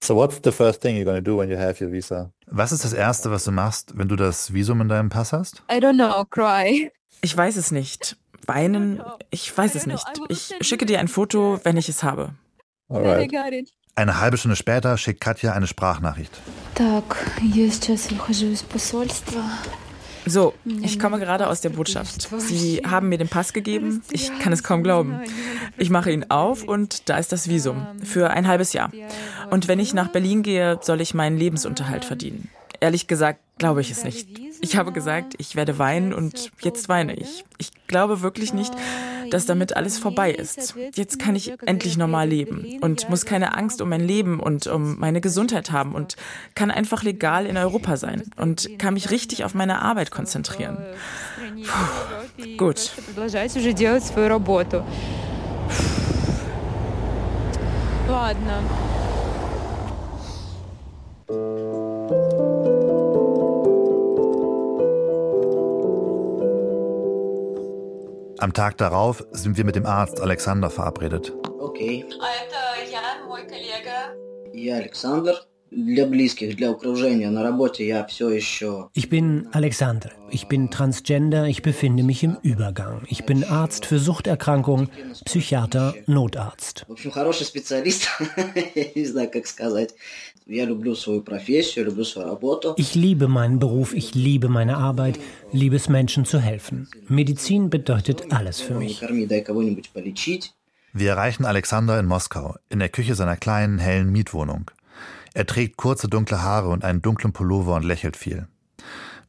So 0.03 0.15
what's 0.15 0.39
the 0.43 0.51
first 0.51 0.81
thing 0.81 0.97
you're 0.97 1.05
going 1.05 1.17
to 1.17 1.21
do 1.21 1.35
when 1.35 1.49
you 1.49 1.57
have 1.57 1.83
your 1.83 1.91
visa? 1.91 2.31
Was 2.45 2.71
ist 2.71 2.83
das 2.83 2.93
erste, 2.93 3.31
was 3.31 3.45
du 3.45 3.51
machst, 3.51 3.97
wenn 3.97 4.07
du 4.07 4.15
das 4.15 4.53
Visum 4.53 4.81
in 4.81 4.89
deinem 4.89 5.09
Pass 5.09 5.33
hast? 5.33 5.63
I 5.71 5.77
don't 5.77 5.95
know, 5.95 6.25
cry. 6.25 6.91
Ich 7.21 7.35
weiß 7.35 7.55
es 7.55 7.71
nicht. 7.71 8.17
Weinen? 8.47 9.01
Ich 9.29 9.55
weiß 9.55 9.75
es 9.75 9.85
nicht. 9.85 10.05
Ich 10.29 10.53
schicke 10.61 10.85
dir 10.85 10.99
ein 10.99 11.07
Foto, 11.07 11.59
wenn 11.63 11.77
ich 11.77 11.89
es 11.89 12.03
habe. 12.03 12.31
Alright. 12.89 13.33
Eine 13.95 14.19
halbe 14.19 14.37
Stunde 14.37 14.57
später 14.57 14.97
schickt 14.97 15.21
Katja 15.21 15.53
eine 15.53 15.67
Sprachnachricht. 15.67 16.31
So, 20.27 20.53
ich 20.81 20.99
komme 20.99 21.19
gerade 21.19 21.47
aus 21.47 21.61
der 21.61 21.69
Botschaft. 21.69 22.27
Sie 22.39 22.81
haben 22.85 23.09
mir 23.09 23.17
den 23.17 23.27
Pass 23.29 23.53
gegeben. 23.53 24.01
Ich 24.11 24.37
kann 24.39 24.51
es 24.51 24.63
kaum 24.63 24.83
glauben. 24.83 25.21
Ich 25.77 25.89
mache 25.89 26.11
ihn 26.11 26.25
auf 26.29 26.63
und 26.63 27.09
da 27.09 27.17
ist 27.17 27.31
das 27.31 27.47
Visum 27.47 27.85
für 28.03 28.31
ein 28.31 28.47
halbes 28.47 28.73
Jahr. 28.73 28.91
Und 29.51 29.67
wenn 29.67 29.79
ich 29.79 29.93
nach 29.93 30.09
Berlin 30.09 30.41
gehe, 30.41 30.79
soll 30.81 30.99
ich 30.99 31.13
meinen 31.13 31.37
Lebensunterhalt 31.37 32.05
verdienen. 32.05 32.49
Ehrlich 32.79 33.07
gesagt 33.07 33.39
glaube 33.57 33.81
ich 33.81 33.91
es 33.91 34.03
nicht. 34.03 34.27
Ich 34.60 34.76
habe 34.76 34.92
gesagt, 34.92 35.34
ich 35.38 35.56
werde 35.56 35.78
weinen 35.78 36.12
und 36.12 36.50
jetzt 36.60 36.88
weine 36.88 37.14
ich. 37.14 37.44
Ich 37.58 37.70
glaube 37.86 38.22
wirklich 38.22 38.52
nicht, 38.52 38.72
dass 39.30 39.46
damit 39.46 39.76
alles 39.76 39.98
vorbei 39.98 40.32
ist. 40.32 40.74
Jetzt 40.94 41.18
kann 41.18 41.34
ich 41.34 41.52
endlich 41.64 41.96
normal 41.96 42.28
leben 42.28 42.78
und 42.80 43.08
muss 43.08 43.24
keine 43.24 43.54
Angst 43.56 43.80
um 43.80 43.88
mein 43.88 44.00
Leben 44.00 44.40
und 44.40 44.66
um 44.66 44.98
meine 44.98 45.20
Gesundheit 45.20 45.72
haben 45.72 45.94
und 45.94 46.16
kann 46.54 46.70
einfach 46.70 47.02
legal 47.02 47.46
in 47.46 47.56
Europa 47.56 47.96
sein 47.96 48.30
und 48.36 48.78
kann 48.78 48.94
mich 48.94 49.10
richtig 49.10 49.44
auf 49.44 49.54
meine 49.54 49.82
Arbeit 49.82 50.10
konzentrieren. 50.10 50.76
Puh, 51.64 52.56
gut. 52.56 52.92
Ладно. 58.08 59.03
Am 68.38 68.52
Tag 68.52 68.78
darauf 68.78 69.24
sind 69.32 69.56
wir 69.56 69.64
mit 69.64 69.76
dem 69.76 69.86
Arzt 69.86 70.20
Alexander 70.20 70.70
verabredet. 70.70 71.32
Okay. 71.58 72.06
Я 74.52 74.76
Александр. 74.76 75.46
Для 75.74 76.04
близких, 76.04 76.56
для 76.56 76.70
окружения 76.70 77.30
на 77.30 77.44
работе 77.44 77.86
я 77.86 78.04
все 78.04 78.28
еще... 78.28 78.88
Ich 78.94 79.08
bin 79.08 79.46
Alexander. 79.52 80.10
Ich 80.32 80.48
bin 80.48 80.68
Transgender. 80.68 81.46
Ich 81.46 81.62
befinde 81.62 82.02
mich 82.02 82.24
im 82.24 82.36
Übergang. 82.42 83.02
Ich 83.08 83.24
bin 83.24 83.44
Arzt 83.44 83.86
für 83.86 84.00
Suchterkrankungen, 84.00 84.88
Psychiater, 85.24 85.94
Notarzt. 86.08 86.86
В 86.88 86.92
общем, 86.92 87.12
хороший 87.12 87.46
специалист. 87.46 88.08
Я 88.74 88.86
не 88.96 89.04
знаю, 89.04 89.30
как 89.30 89.46
сказать. 89.46 89.94
Я 90.44 90.64
люблю 90.64 90.96
свою 90.96 91.22
профессию, 91.22 91.84
люблю 91.84 92.04
свою 92.04 92.26
работу. 92.28 92.74
Ich 92.76 92.96
liebe 92.96 93.28
meinen 93.28 93.60
Beruf. 93.60 93.94
Ich 93.94 94.12
liebe 94.16 94.48
meine 94.48 94.76
Arbeit. 94.76 95.20
Liebe 95.52 95.76
es, 95.76 95.88
Menschen 95.88 96.24
zu 96.24 96.40
helfen. 96.40 96.88
Medizin 97.06 97.70
bedeutet 97.70 98.32
alles 98.32 98.60
für 98.60 98.74
mich. 98.74 98.98
Корми, 98.98 99.26
дай 99.26 99.40
кого-нибудь 99.40 99.92
полечить. 99.92 100.52
Wir 100.92 101.10
erreichen 101.10 101.44
Alexander 101.44 102.00
in 102.00 102.06
Moskau, 102.06 102.56
in 102.68 102.80
der 102.80 102.88
Küche 102.88 103.14
seiner 103.14 103.36
kleinen, 103.36 103.78
hellen 103.78 104.10
Mietwohnung. 104.10 104.68
Er 105.35 105.45
trägt 105.45 105.75
kurze 105.75 106.07
dunkle 106.07 106.41
Haare 106.41 106.69
und 106.69 106.85
einen 106.85 107.01
dunklen 107.01 107.33
Pullover 107.33 107.75
und 107.75 107.83
lächelt 107.83 108.15
viel. 108.15 108.47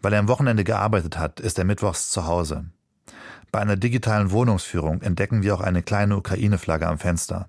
Weil 0.00 0.12
er 0.12 0.20
am 0.20 0.28
Wochenende 0.28 0.62
gearbeitet 0.62 1.18
hat, 1.18 1.40
ist 1.40 1.58
er 1.58 1.64
mittwochs 1.64 2.10
zu 2.10 2.26
Hause. 2.26 2.66
Bei 3.50 3.58
einer 3.58 3.76
digitalen 3.76 4.30
Wohnungsführung 4.30 5.02
entdecken 5.02 5.42
wir 5.42 5.52
auch 5.52 5.60
eine 5.60 5.82
kleine 5.82 6.16
Ukraine-Flagge 6.16 6.86
am 6.86 6.98
Fenster. 6.98 7.48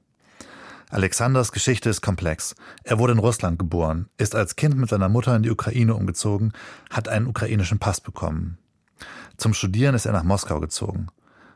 Alexanders 0.90 1.52
Geschichte 1.52 1.92
ist 1.92 2.02
komplex. 2.02 2.56
Er 2.84 2.98
wurde 2.98 3.14
in 3.14 3.20
Russland 3.20 3.60
geboren, 3.60 4.10
ist 4.18 4.34
als 4.34 4.56
Kind 4.56 4.76
mit 4.76 4.90
seiner 4.90 5.10
Mutter 5.10 5.36
in 5.36 5.44
die 5.44 5.52
Ukraine 5.52 5.94
umgezogen, 5.94 6.52
hat 6.90 7.10
einen 7.10 7.28
ukrainischen 7.28 7.78
Pass 7.78 8.02
bekommen. 8.02 8.58
Zum 9.38 9.54
Studieren 9.54 9.94
ist 9.94 10.08
er 10.08 10.14
nach 10.14 10.24
Moskau 10.24 10.60
gezogen. 10.60 11.08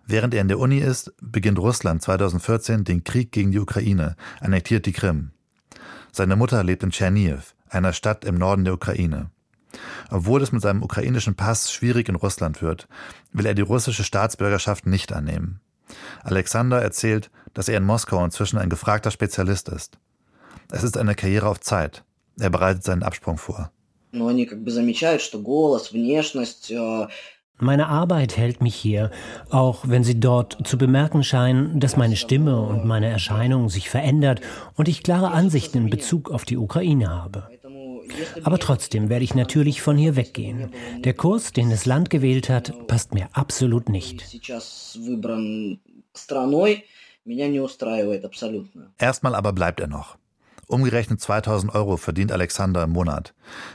Während 0.06 0.36
er 0.36 0.42
in 0.42 0.50
der 0.50 0.60
Uni 0.60 0.78
ist, 0.78 1.14
beginnt 1.20 1.58
Russland 1.58 2.04
2014 2.04 2.84
den 2.84 3.04
Krieg 3.04 3.32
gegen 3.32 3.52
die 3.52 3.60
Ukraine, 3.60 4.16
annektiert 4.40 4.86
die 4.86 4.94
Krim. 4.94 5.32
Seine 6.12 6.36
Mutter 6.36 6.64
lebt 6.64 6.84
in 6.84 6.92
Tscherniv, 6.92 7.56
einer 7.70 7.94
Stadt 7.94 8.26
im 8.26 8.36
Norden 8.36 8.66
der 8.66 8.74
Ukraine. 8.74 9.30
Obwohl 10.10 10.42
es 10.42 10.52
mit 10.52 10.62
seinem 10.62 10.84
ukrainischen 10.84 11.36
Pass 11.36 11.72
schwierig 11.72 12.10
in 12.10 12.16
Russland 12.16 12.62
wird, 12.62 12.88
will 13.32 13.46
er 13.46 13.54
die 13.54 13.62
russische 13.62 14.04
Staatsbürgerschaft 14.04 14.86
nicht 14.86 15.14
annehmen. 15.14 15.62
Alexander 16.24 16.82
erzählt, 16.82 17.32
dass 17.54 17.70
er 17.70 17.78
in 17.78 17.86
Moskau 17.86 18.24
inzwischen 18.24 18.58
ein 18.58 18.70
gefragter 18.70 19.12
Spezialist 19.12 19.70
ist. 19.70 19.98
Es 20.70 20.84
ist 20.84 20.98
eine 20.98 21.16
Karriere 21.16 21.48
auf 21.48 21.60
Zeit. 21.60 22.04
Er 22.40 22.50
bereitet 22.50 22.84
seinen 22.84 23.04
Absprung 23.04 23.38
vor. 23.38 23.72
Meine 27.62 27.90
Arbeit 27.90 28.38
hält 28.38 28.60
mich 28.62 28.76
hier, 28.76 29.12
auch 29.52 29.88
wenn 29.88 30.04
sie 30.04 30.20
dort 30.20 30.58
zu 30.68 30.80
bemerken 30.80 31.24
scheinen, 31.24 31.80
dass 31.80 31.96
meine 31.96 32.16
Stimme 32.16 32.60
und 32.60 32.86
meine 32.86 33.08
Erscheinung 33.08 33.70
sich 33.70 33.88
verändert 33.88 34.42
und 34.76 34.88
ich 34.88 35.04
klare 35.04 35.30
Ansichten 35.30 35.78
in 35.78 35.90
Bezug 35.92 36.32
auf 36.32 36.44
die 36.44 36.58
Ukraine 36.58 37.10
habe. 37.10 37.48
Aber 38.44 38.58
trotzdem 38.58 39.10
werde 39.10 39.24
ich 39.24 39.36
natürlich 39.36 39.84
von 39.84 39.96
hier 39.96 40.16
weggehen. 40.16 40.72
Der 41.04 41.14
Kurs, 41.14 41.54
den 41.54 41.70
das 41.70 41.86
Land 41.86 42.10
gewählt 42.10 42.50
hat, 42.50 42.88
passt 42.88 43.14
mir 43.14 43.30
absolut 43.34 43.90
nicht. 43.90 44.42
Erstmal 48.98 49.36
aber 49.36 49.54
bleibt 49.54 49.80
er 49.80 49.88
noch. 49.88 50.18
Umgerechnet 50.72 51.20
2000 51.20 51.76
Euro 51.76 51.98
verdient 51.98 52.32
Alexander 52.32 52.84
im 52.84 52.92
Monat. 52.92 53.34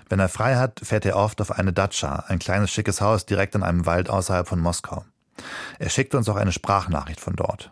Wenn 0.09 0.19
er 0.19 0.31
frei 0.31 0.57
hat, 0.57 0.81
fährt 0.83 1.05
er 1.05 1.17
oft 1.17 1.43
auf 1.43 1.51
eine 1.51 1.75
Datscha, 1.75 2.25
ein 2.29 2.39
kleines 2.39 2.71
schickes 2.71 3.03
Haus 3.03 3.27
direkt 3.27 3.55
in 3.55 3.63
einem 3.63 3.85
Wald 3.85 4.09
außerhalb 4.09 4.49
von 4.49 4.61
Moskau. 4.61 5.05
Er 5.79 5.91
schickt 5.91 6.15
uns 6.15 6.27
auch 6.29 6.37
eine 6.37 6.53
Sprachnachricht 6.53 7.21
von 7.21 7.37
dort. 7.37 7.71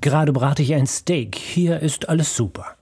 Gerade 0.00 0.32
brate 0.32 0.62
ich 0.62 0.74
ein 0.74 0.88
Steak. 0.88 1.36
Hier 1.36 1.80
ist 1.80 2.08
alles 2.08 2.34
super. 2.34 2.74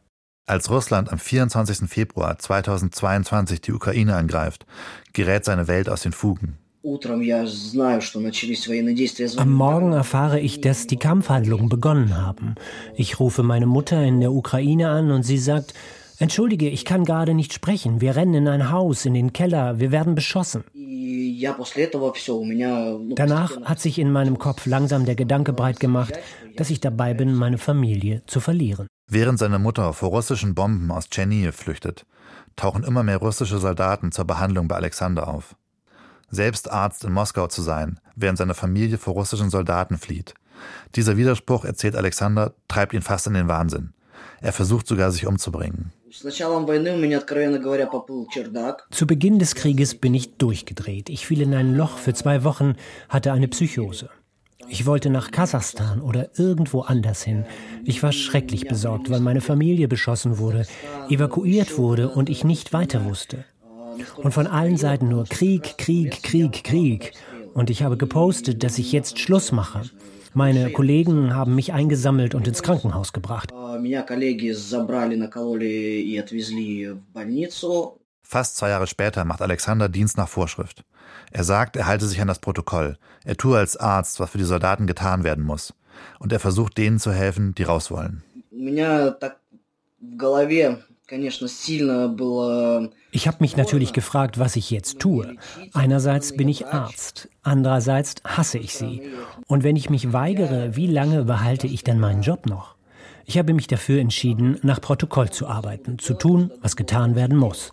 Als 0.46 0.70
Russland 0.70 1.12
am 1.12 1.18
24. 1.18 1.90
Februar 1.90 2.38
2022 2.38 3.60
die 3.60 3.72
Ukraine 3.72 4.16
angreift, 4.16 4.64
gerät 5.12 5.44
seine 5.44 5.68
Welt 5.68 5.90
aus 5.90 6.02
den 6.02 6.12
Fugen. 6.12 6.58
Am 9.36 9.52
Morgen 9.52 9.92
erfahre 9.94 10.40
ich, 10.40 10.60
dass 10.60 10.86
die 10.86 10.98
Kampfhandlungen 10.98 11.70
begonnen 11.70 12.14
haben. 12.14 12.56
Ich 12.94 13.18
rufe 13.18 13.42
meine 13.42 13.64
Mutter 13.64 14.02
in 14.02 14.20
der 14.20 14.32
Ukraine 14.32 14.90
an 14.90 15.10
und 15.10 15.22
sie 15.22 15.38
sagt, 15.38 15.72
Entschuldige, 16.18 16.68
ich 16.68 16.84
kann 16.84 17.04
gerade 17.04 17.32
nicht 17.32 17.54
sprechen. 17.54 18.02
Wir 18.02 18.16
rennen 18.16 18.34
in 18.34 18.48
ein 18.48 18.70
Haus, 18.70 19.06
in 19.06 19.14
den 19.14 19.32
Keller, 19.32 19.80
wir 19.80 19.92
werden 19.92 20.14
beschossen. 20.14 20.64
Danach 23.14 23.60
hat 23.64 23.80
sich 23.80 23.98
in 23.98 24.12
meinem 24.12 24.38
Kopf 24.38 24.66
langsam 24.66 25.06
der 25.06 25.14
Gedanke 25.16 25.54
breit 25.54 25.80
gemacht, 25.80 26.12
dass 26.56 26.68
ich 26.68 26.80
dabei 26.80 27.14
bin, 27.14 27.34
meine 27.34 27.58
Familie 27.58 28.22
zu 28.26 28.40
verlieren. 28.40 28.86
Während 29.10 29.38
seine 29.38 29.58
Mutter 29.58 29.94
vor 29.94 30.10
russischen 30.10 30.54
Bomben 30.54 30.90
aus 30.90 31.08
Tschernihiv 31.08 31.56
flüchtet, 31.56 32.04
tauchen 32.56 32.84
immer 32.84 33.02
mehr 33.02 33.18
russische 33.18 33.58
Soldaten 33.58 34.12
zur 34.12 34.26
Behandlung 34.26 34.68
bei 34.68 34.76
Alexander 34.76 35.28
auf 35.28 35.56
selbst 36.30 36.70
Arzt 36.70 37.04
in 37.04 37.12
Moskau 37.12 37.46
zu 37.46 37.62
sein, 37.62 38.00
während 38.16 38.38
seine 38.38 38.54
Familie 38.54 38.98
vor 38.98 39.14
russischen 39.14 39.50
Soldaten 39.50 39.98
flieht. 39.98 40.34
Dieser 40.94 41.16
Widerspruch, 41.16 41.64
erzählt 41.64 41.96
Alexander, 41.96 42.54
treibt 42.68 42.92
ihn 42.92 43.02
fast 43.02 43.26
in 43.26 43.34
den 43.34 43.48
Wahnsinn. 43.48 43.92
Er 44.40 44.52
versucht 44.52 44.86
sogar, 44.86 45.10
sich 45.10 45.26
umzubringen. 45.26 45.92
Zu 48.90 49.06
Beginn 49.06 49.38
des 49.38 49.54
Krieges 49.54 49.94
bin 49.94 50.14
ich 50.14 50.36
durchgedreht. 50.36 51.10
Ich 51.10 51.26
fiel 51.26 51.40
in 51.40 51.54
ein 51.54 51.74
Loch 51.74 51.98
für 51.98 52.14
zwei 52.14 52.44
Wochen, 52.44 52.76
hatte 53.08 53.32
eine 53.32 53.48
Psychose. 53.48 54.10
Ich 54.68 54.86
wollte 54.86 55.10
nach 55.10 55.30
Kasachstan 55.30 56.00
oder 56.00 56.38
irgendwo 56.38 56.82
anders 56.82 57.22
hin. 57.22 57.44
Ich 57.84 58.02
war 58.02 58.12
schrecklich 58.12 58.66
besorgt, 58.66 59.10
weil 59.10 59.20
meine 59.20 59.40
Familie 59.40 59.88
beschossen 59.88 60.38
wurde, 60.38 60.66
evakuiert 61.08 61.76
wurde 61.76 62.08
und 62.08 62.30
ich 62.30 62.44
nicht 62.44 62.72
weiter 62.72 63.04
wusste. 63.04 63.44
Und 64.16 64.32
von 64.32 64.46
allen 64.46 64.76
Seiten 64.76 65.08
nur 65.08 65.24
Krieg, 65.24 65.78
Krieg, 65.78 66.22
Krieg, 66.22 66.64
Krieg. 66.64 67.12
Und 67.54 67.70
ich 67.70 67.82
habe 67.82 67.96
gepostet, 67.96 68.62
dass 68.62 68.78
ich 68.78 68.92
jetzt 68.92 69.18
Schluss 69.18 69.52
mache. 69.52 69.82
Meine 70.32 70.70
Kollegen 70.70 71.34
haben 71.34 71.54
mich 71.54 71.72
eingesammelt 71.72 72.34
und 72.34 72.48
ins 72.48 72.62
Krankenhaus 72.62 73.12
gebracht. 73.12 73.52
Fast 78.22 78.56
zwei 78.56 78.70
Jahre 78.70 78.86
später 78.88 79.24
macht 79.24 79.42
Alexander 79.42 79.88
Dienst 79.88 80.16
nach 80.16 80.28
Vorschrift. 80.28 80.84
Er 81.30 81.44
sagt, 81.44 81.76
er 81.76 81.86
halte 81.86 82.06
sich 82.06 82.20
an 82.20 82.26
das 82.26 82.40
Protokoll. 82.40 82.96
Er 83.24 83.36
tue 83.36 83.56
als 83.58 83.76
Arzt, 83.76 84.18
was 84.18 84.30
für 84.30 84.38
die 84.38 84.44
Soldaten 84.44 84.88
getan 84.88 85.22
werden 85.22 85.44
muss. 85.44 85.72
Und 86.18 86.32
er 86.32 86.40
versucht 86.40 86.78
denen 86.78 86.98
zu 86.98 87.12
helfen, 87.12 87.54
die 87.54 87.62
raus 87.62 87.92
wollen. 87.92 88.24
Ich 93.10 93.26
habe 93.28 93.36
mich 93.40 93.56
natürlich 93.56 93.92
gefragt, 93.92 94.38
was 94.38 94.56
ich 94.56 94.70
jetzt 94.70 94.98
tue. 94.98 95.36
Einerseits 95.72 96.36
bin 96.36 96.48
ich 96.48 96.66
Arzt, 96.66 97.28
andererseits 97.42 98.16
hasse 98.24 98.58
ich 98.58 98.74
sie. 98.74 99.02
Und 99.46 99.62
wenn 99.62 99.76
ich 99.76 99.90
mich 99.90 100.12
weigere, 100.12 100.76
wie 100.76 100.86
lange 100.86 101.24
behalte 101.24 101.66
ich 101.66 101.84
dann 101.84 102.00
meinen 102.00 102.22
Job 102.22 102.46
noch? 102.46 102.74
Ich 103.26 103.38
habe 103.38 103.54
mich 103.54 103.66
dafür 103.66 104.00
entschieden, 104.00 104.58
nach 104.62 104.80
Protokoll 104.80 105.30
zu 105.30 105.46
arbeiten, 105.46 105.98
zu 105.98 106.14
tun, 106.14 106.50
was 106.60 106.76
getan 106.76 107.14
werden 107.14 107.36
muss. 107.38 107.72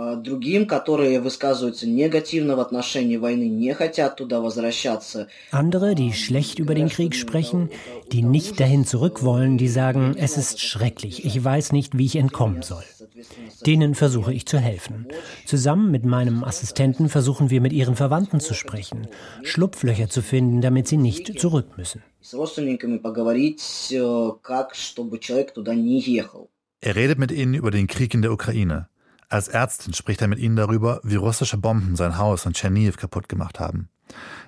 Другим, 0.00 0.66
которые 0.66 1.20
высказываются 1.20 1.86
негативно 1.86 2.56
в 2.56 2.60
отношении 2.60 3.18
войны, 3.18 3.46
не 3.48 3.74
хотят 3.74 4.16
туда 4.16 4.40
возвращаться. 4.40 5.28
Andere, 5.50 5.94
die 5.94 6.14
schlecht 6.14 6.58
über 6.58 6.74
den 6.74 6.88
Krieg 6.88 7.14
sprechen, 7.14 7.68
die 8.10 8.22
nicht 8.22 8.58
dahin 8.58 8.86
zurück 8.86 9.22
wollen, 9.22 9.58
die 9.58 9.68
sagen, 9.68 10.14
es 10.16 10.38
ist 10.38 10.60
schrecklich, 10.60 11.26
ich 11.26 11.44
weiß 11.44 11.72
nicht, 11.72 11.98
wie 11.98 12.06
ich 12.06 12.16
entkommen 12.16 12.62
soll. 12.62 12.84
Denen 13.66 13.94
versuche 13.94 14.32
ich 14.32 14.46
zu 14.46 14.58
helfen. 14.58 15.08
Zusammen 15.44 15.90
mit 15.90 16.06
meinem 16.06 16.42
Assistenten 16.42 17.10
versuchen 17.10 17.50
wir 17.50 17.60
mit 17.60 17.74
ihren 17.74 17.96
Verwandten 17.96 18.40
zu 18.40 18.54
sprechen, 18.54 19.08
Schlupflöcher 19.42 20.08
zu 20.08 20.22
finden, 20.22 20.62
damit 20.62 20.88
sie 20.88 20.96
nicht 20.96 21.38
zurück 21.38 21.76
müssen. 21.76 22.02
Er 26.80 26.96
redet 26.96 27.18
mit 27.18 27.32
ihnen 27.32 27.54
über 27.54 27.70
den 27.70 27.86
Krieg 27.86 28.14
in 28.14 28.22
der 28.22 28.32
Ukraine. 28.32 28.88
Als 29.31 29.47
Ärztin 29.47 29.93
spricht 29.93 30.21
er 30.21 30.27
mit 30.27 30.39
ihnen 30.39 30.57
darüber, 30.57 30.99
wie 31.03 31.15
russische 31.15 31.55
Bomben 31.55 31.95
sein 31.95 32.17
Haus 32.17 32.45
in 32.45 32.51
Tscherniv 32.51 32.97
kaputt 32.97 33.29
gemacht 33.29 33.61
haben. 33.61 33.87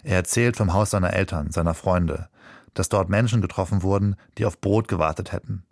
Er 0.03 0.17
erzählt 0.17 0.57
vom 0.57 0.73
Haus 0.73 0.89
seiner 0.89 1.13
Eltern, 1.13 1.51
seiner 1.51 1.73
Freunde, 1.73 2.27
dass 2.73 2.89
dort 2.89 3.07
Menschen 3.07 3.41
getroffen 3.41 3.81
wurden, 3.81 4.17
die 4.37 4.45
auf 4.45 4.59
Brot 4.59 4.89
gewartet 4.89 5.31
hätten. 5.31 5.63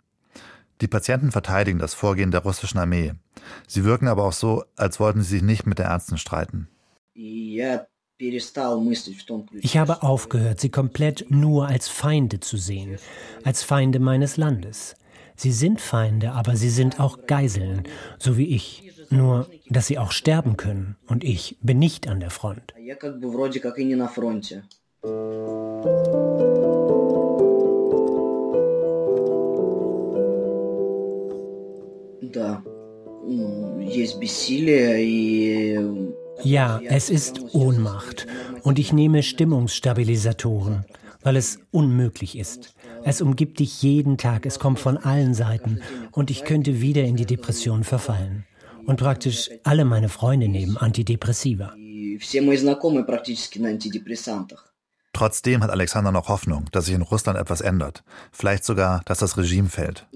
Die 0.80 0.86
Patienten 0.88 1.30
verteidigen 1.30 1.78
das 1.78 1.92
Vorgehen 1.92 2.30
der 2.30 2.40
russischen 2.40 2.78
Armee. 2.78 3.12
Sie 3.68 3.84
wirken 3.84 4.08
aber 4.08 4.24
auch 4.24 4.32
so, 4.32 4.64
als 4.76 4.98
wollten 4.98 5.20
sie 5.20 5.28
sich 5.28 5.42
nicht 5.42 5.66
mit 5.66 5.78
der 5.78 5.90
Ärzten 5.90 6.16
streiten. 6.16 6.68
Ich 9.60 9.76
habe 9.76 10.02
aufgehört, 10.02 10.58
sie 10.58 10.70
komplett 10.70 11.26
nur 11.28 11.66
als 11.66 11.88
Feinde 11.88 12.40
zu 12.40 12.56
sehen, 12.56 12.96
als 13.44 13.62
Feinde 13.62 13.98
meines 13.98 14.38
Landes. 14.38 14.94
Sie 15.36 15.52
sind 15.52 15.82
Feinde, 15.82 16.32
aber 16.32 16.56
sie 16.56 16.70
sind 16.70 16.98
auch 16.98 17.26
Geiseln, 17.26 17.82
so 18.18 18.38
wie 18.38 18.54
ich. 18.54 18.92
Nur, 19.12 19.46
dass 19.68 19.86
sie 19.88 19.98
auch 19.98 20.10
sterben 20.10 20.56
können 20.56 20.96
und 21.06 21.22
ich 21.22 21.58
bin 21.60 21.78
nicht 21.78 22.08
an 22.08 22.18
der 22.18 22.30
Front. 22.30 22.72
Ja, 36.42 36.80
es 36.84 37.10
ist 37.10 37.54
Ohnmacht 37.54 38.26
und 38.62 38.78
ich 38.78 38.94
nehme 38.94 39.22
Stimmungsstabilisatoren, 39.22 40.86
weil 41.22 41.36
es 41.36 41.60
unmöglich 41.70 42.38
ist. 42.38 42.74
Es 43.04 43.20
umgibt 43.20 43.58
dich 43.58 43.82
jeden 43.82 44.16
Tag, 44.16 44.46
es 44.46 44.58
kommt 44.58 44.78
von 44.78 44.96
allen 44.96 45.34
Seiten 45.34 45.82
und 46.12 46.30
ich 46.30 46.44
könnte 46.44 46.80
wieder 46.80 47.04
in 47.04 47.16
die 47.16 47.26
Depression 47.26 47.84
verfallen. 47.84 48.46
Und 48.86 48.98
praktisch 48.98 49.50
alle 49.64 49.84
meine 49.84 50.08
Freunde 50.08 50.48
nehmen 50.48 50.76
Antidepressiva. 50.76 51.74
Trotzdem 55.12 55.62
hat 55.62 55.70
Alexander 55.70 56.10
noch 56.10 56.28
Hoffnung, 56.28 56.64
dass 56.72 56.86
sich 56.86 56.94
in 56.94 57.02
Russland 57.02 57.38
etwas 57.38 57.60
ändert. 57.60 58.02
Vielleicht 58.32 58.64
sogar, 58.64 59.02
dass 59.04 59.18
das 59.18 59.36
Regime 59.36 59.68
fällt. 59.68 60.06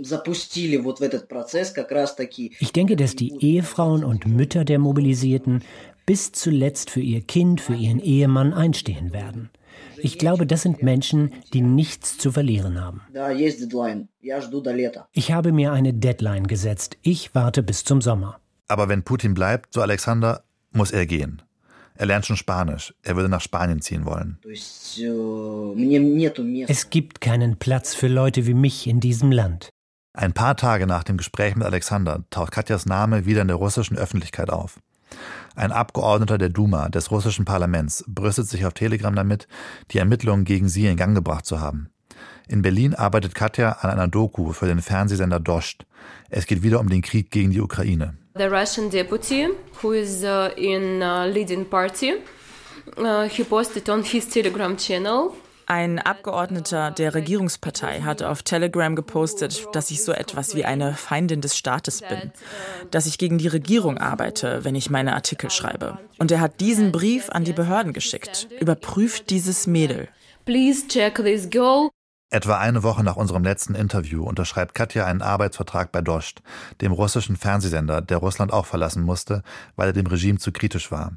Ich 2.59 2.73
denke, 2.73 2.97
dass 2.97 3.17
die 3.17 3.33
Ehefrauen 3.41 4.05
und 4.05 4.27
Mütter 4.27 4.65
der 4.65 4.79
Mobilisierten 4.79 5.63
bis 6.07 6.33
zuletzt 6.33 6.89
für 6.91 7.01
ihr 7.01 7.21
Kind, 7.21 7.61
für 7.61 7.75
ihren 7.75 7.99
Ehemann 8.01 8.55
einstehen 8.55 9.13
werden. 9.13 9.51
Ich 9.99 10.19
glaube, 10.19 10.47
das 10.47 10.63
sind 10.63 10.83
Menschen, 10.83 11.33
die 11.53 11.61
nichts 11.61 12.17
zu 12.17 12.33
verlieren 12.33 12.81
haben. 12.81 13.03
Ich 15.13 15.33
habe 15.33 15.53
mir 15.53 15.73
eine 15.73 15.95
Deadline 15.95 16.47
gesetzt. 16.47 16.97
Ich 17.03 17.35
warte 17.35 17.63
bis 17.63 17.85
zum 17.85 18.01
Sommer. 18.01 18.41
Aber 18.69 18.89
wenn 18.89 19.03
Putin 19.03 19.35
bleibt, 19.35 19.73
so 19.73 19.83
Alexander, 19.83 20.45
muss 20.73 20.91
er 20.91 21.07
gehen. 21.07 21.43
Er 21.95 22.07
lernt 22.07 22.27
schon 22.27 22.37
Spanisch. 22.37 22.95
Er 23.03 23.17
würde 23.17 23.29
nach 23.29 23.41
Spanien 23.41 23.81
ziehen 23.81 24.05
wollen. 24.05 24.39
Es 26.69 26.91
gibt 26.91 27.21
keinen 27.21 27.57
Platz 27.57 27.95
für 27.95 28.09
Leute 28.09 28.47
wie 28.47 28.55
mich 28.55 28.87
in 28.87 29.01
diesem 29.01 29.33
Land. 29.33 29.71
Ein 30.13 30.33
paar 30.33 30.57
Tage 30.57 30.87
nach 30.87 31.05
dem 31.05 31.17
Gespräch 31.17 31.57
mit 31.57 31.67
Alexander 31.67 32.25
taucht 32.31 32.53
Katjas 32.53 32.87
Name 32.87 33.27
wieder 33.27 33.43
in 33.43 33.49
der 33.49 33.57
russischen 33.57 33.97
Öffentlichkeit 33.97 34.51
auf. 34.51 34.79
Ein 35.55 35.73
Abgeordneter 35.73 36.37
der 36.37 36.49
Duma, 36.51 36.89
des 36.89 37.11
russischen 37.11 37.45
Parlaments, 37.45 38.05
brüstet 38.07 38.49
sich 38.49 38.67
auf 38.67 38.75
Telegram 38.75 39.15
damit, 39.15 39.49
die 39.91 39.99
Ermittlungen 39.99 40.45
gegen 40.45 40.69
sie 40.69 40.87
in 40.87 40.97
Gang 40.97 41.15
gebracht 41.15 41.47
zu 41.47 41.61
haben. 41.61 41.89
In 42.49 42.63
Berlin 42.63 42.95
arbeitet 42.95 43.35
Katja 43.35 43.73
an 43.73 43.91
einer 43.91 44.09
Doku 44.09 44.53
für 44.53 44.67
den 44.67 44.81
Fernsehsender 44.81 45.41
Dost. 45.41 45.87
Es 46.29 46.47
geht 46.47 46.63
wieder 46.63 46.81
um 46.81 46.89
den 46.89 47.03
Krieg 47.03 47.31
gegen 47.31 47.51
die 47.51 47.61
Ukraine. 47.61 48.17
The 48.39 48.51
Russian 48.51 48.91
deputy, 48.91 49.49
who 49.81 49.93
is 49.93 50.23
uh, 50.23 50.51
in 50.57 51.03
uh, 51.03 51.27
leading 51.27 51.65
party, 51.65 52.15
uh, 52.99 53.29
he 53.29 53.45
posted 53.45 53.89
on 53.89 54.03
his 54.03 54.29
Telegram 54.29 54.77
channel 54.77 55.35
ein 55.67 55.99
Abgeordneter 55.99 56.93
der 56.93 57.15
Regierungspartei 57.15 58.03
hat 58.03 58.23
auf 58.23 58.45
Telegram 58.45 58.95
gepostet, 58.95 59.67
dass 59.73 59.91
ich 59.91 60.05
so 60.05 60.13
etwas 60.13 60.55
wie 60.55 60.65
eine 60.65 60.95
Feindin 60.95 61.41
des 61.41 61.57
Staates 61.57 62.03
bin, 62.03 62.31
dass 62.93 63.07
ich 63.07 63.19
gegen 63.19 63.39
die 63.39 63.49
Regierung 63.49 63.99
arbeite, 63.99 64.65
wenn 64.65 64.77
ich 64.77 64.91
meine 64.91 65.15
Artikel 65.15 65.51
schreibe. 65.51 65.99
Und 66.19 66.31
er 66.31 66.41
hat 66.41 66.61
diesen 66.61 66.93
Brief 66.93 67.31
an 67.31 67.43
die 67.43 67.53
Behörden 67.53 67.93
geschickt. 67.93 68.47
Überprüft 68.61 69.29
dieses 69.31 69.67
Mädel. 69.67 70.09
Please 70.45 70.87
check 70.87 71.17
this 71.17 71.51
girl. 71.51 71.91
Etwa 72.29 72.59
eine 72.59 72.83
Woche 72.83 73.05
nach 73.05 73.17
unserem 73.17 73.45
letzten 73.45 73.77
Interview 73.77 74.25
unterschreibt 74.25 74.75
Katja 74.75 75.07
einen 75.07 75.23
Arbeitsvertrag 75.23 75.93
bei 75.93 76.01
Dost, 76.01 76.43
dem 76.81 76.91
russischen 76.91 77.37
Fernsehsender, 77.37 78.01
der 78.01 78.17
Russland 78.19 78.53
auch 78.53 78.67
verlassen 78.67 79.05
musste, 79.05 79.43
weil 79.77 79.91
er 79.91 79.93
dem 79.93 80.07
Regime 80.07 80.39
zu 80.39 80.51
kritisch 80.51 80.91
war. 80.91 81.13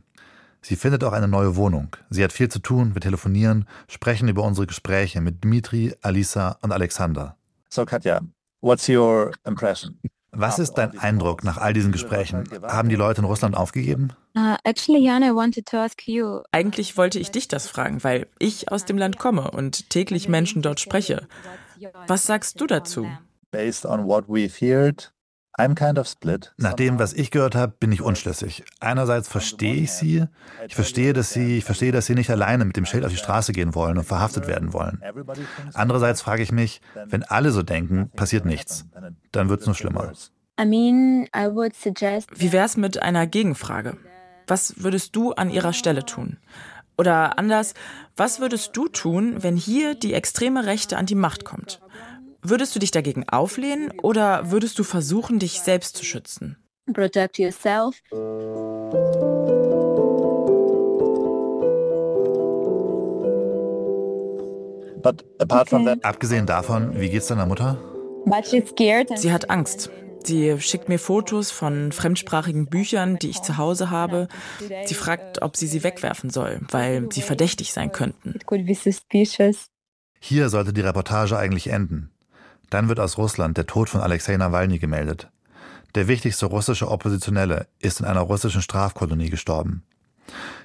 Sie 0.62 0.76
findet 0.76 1.04
auch 1.04 1.14
eine 1.14 1.28
neue 1.28 1.56
Wohnung. 1.56 1.96
Sie 2.12 2.24
hat 2.24 2.32
viel 2.32 2.50
zu 2.50 2.60
tun, 2.60 2.94
wir 2.94 3.02
telefonieren, 3.02 3.66
sprechen 3.88 4.28
über 4.28 4.44
unsere 4.44 4.68
Gespräche 4.68 5.20
mit 5.20 5.44
Dmitri, 5.44 5.96
Alisa 6.02 6.58
und 6.62 6.72
Alexander. 6.72 7.38
So 7.70 7.86
Katja, 7.86 8.22
what's 8.62 8.88
your 8.88 9.32
impression? 9.46 10.00
Was 10.32 10.60
ist 10.60 10.74
dein 10.74 10.98
Eindruck 10.98 11.44
nach 11.44 11.58
all 11.58 11.74
diesen 11.74 11.92
Gesprächen? 11.92 12.44
Haben 12.64 12.90
die 12.90 12.96
Leute 12.96 13.22
in 13.22 13.26
Russland 13.26 13.58
aufgegeben? 13.58 14.14
Uh, 14.38 14.56
actually, 14.64 15.04
Jan, 15.04 15.24
I 15.24 15.34
wanted 15.34 15.66
to 15.68 15.78
ask 15.78 16.08
you. 16.08 16.42
Eigentlich 16.52 16.98
wollte 16.98 17.20
ich 17.20 17.32
dich 17.32 17.48
das 17.48 17.68
fragen, 17.68 18.04
weil 18.04 18.28
ich 18.38 18.72
aus 18.72 18.86
dem 18.86 18.98
Land 18.98 19.18
komme 19.18 19.52
und 19.52 19.90
täglich 19.90 20.30
Menschen 20.30 20.62
dort 20.62 20.80
spreche. 20.80 21.28
Was 22.08 22.26
sagst 22.26 22.62
du 22.62 22.68
dazu? 22.68 23.08
Based 23.52 23.86
on 23.86 24.06
what 24.06 24.26
we've 24.28 24.60
heard, 24.60 25.12
I'm 25.60 25.76
kind 25.76 26.00
of 26.00 26.08
split. 26.08 26.54
Nach 26.58 26.74
dem, 26.74 27.00
was 27.00 27.12
ich 27.14 27.32
gehört 27.32 27.54
habe, 27.54 27.74
bin 27.78 27.92
ich 27.92 28.02
unschlüssig. 28.02 28.64
Einerseits 28.80 29.28
verstehe 29.28 29.76
ich 29.76 29.92
sie. 29.92 30.24
Ich 30.68 30.76
verstehe, 30.76 31.12
dass 31.12 31.32
sie, 31.32 31.58
ich 31.58 31.66
verstehe, 31.66 31.92
dass 31.92 32.06
sie 32.06 32.16
nicht 32.16 32.30
alleine 32.30 32.64
mit 32.64 32.78
dem 32.78 32.86
Schild 32.86 33.04
auf 33.04 33.12
die 33.12 33.18
Straße 33.18 33.52
gehen 33.52 33.76
wollen 33.76 33.98
und 33.98 34.06
verhaftet 34.06 34.48
werden 34.48 34.72
wollen. 34.72 35.02
Andererseits 35.74 36.22
frage 36.22 36.44
ich 36.44 36.54
mich, 36.54 36.82
wenn 37.08 37.24
alle 37.24 37.52
so 37.52 37.62
denken, 37.62 38.10
passiert 38.16 38.46
nichts. 38.46 38.86
Dann 39.34 39.50
wird 39.50 39.60
es 39.62 39.66
nur 39.66 39.76
schlimmer. 39.76 40.14
Wie 40.58 42.52
wäre 42.52 42.66
es 42.66 42.78
mit 42.78 43.02
einer 43.02 43.28
Gegenfrage? 43.28 43.98
Was 44.48 44.74
würdest 44.78 45.16
du 45.16 45.34
an 45.34 45.50
ihrer 45.50 45.74
Stelle 45.74 46.06
tun? 46.06 46.38
Oder 46.98 47.38
anders, 47.38 47.76
was 48.18 48.40
würdest 48.42 48.76
du 48.76 48.90
tun, 48.90 49.42
wenn 49.42 49.56
hier 49.56 49.96
die 49.96 50.14
extreme 50.14 50.66
Rechte 50.66 50.98
an 50.98 51.06
die 51.06 51.16
Macht 51.16 51.46
kommt? 51.46 51.80
Würdest 52.42 52.74
du 52.74 52.80
dich 52.80 52.92
dagegen 52.92 53.28
auflehnen 53.28 53.92
oder 54.02 54.52
würdest 54.52 54.80
du 54.80 54.84
versuchen, 54.84 55.40
dich 55.40 55.60
selbst 55.60 55.98
zu 55.98 56.06
schützen? 56.06 56.58
Protect 56.94 57.38
yourself. 57.38 58.02
But 65.02 65.26
apart 65.40 65.70
from 65.70 65.86
that, 65.86 66.04
abgesehen 66.04 66.46
davon, 66.46 67.00
wie 67.00 67.10
geht's 67.10 67.28
deiner 67.28 67.46
Mutter? 67.46 67.78
Sie 69.16 69.32
hat 69.32 69.50
Angst. 69.50 69.90
Sie 70.24 70.60
schickt 70.60 70.90
mir 70.90 71.00
Fotos 71.00 71.52
von 71.52 71.92
fremdsprachigen 71.92 72.68
Büchern, 72.68 73.18
die 73.18 73.30
ich 73.30 73.42
zu 73.42 73.58
Hause 73.58 73.90
habe. 73.90 74.28
Sie 74.86 74.94
fragt, 74.94 75.42
ob 75.42 75.56
sie 75.56 75.68
sie 75.68 75.84
wegwerfen 75.84 76.30
soll, 76.30 76.60
weil 76.70 77.10
sie 77.12 77.22
verdächtig 77.22 77.74
sein 77.74 77.92
könnten. 77.92 78.40
Hier 80.22 80.50
sollte 80.50 80.74
die 80.74 80.82
Reportage 80.82 81.38
eigentlich 81.38 81.68
enden. 81.68 82.12
Dann 82.70 82.90
wird 82.90 83.00
aus 83.00 83.18
Russland 83.18 83.58
der 83.58 83.66
Tod 83.66 83.90
von 83.90 84.02
Alexei 84.02 84.38
Nawalny 84.38 84.80
gemeldet. 84.80 85.30
Der 85.96 86.08
wichtigste 86.08 86.46
russische 86.46 86.90
Oppositionelle 86.90 87.68
ist 87.80 88.00
in 88.00 88.06
einer 88.06 88.22
russischen 88.22 88.62
Strafkolonie 88.62 89.30
gestorben. 89.30 89.84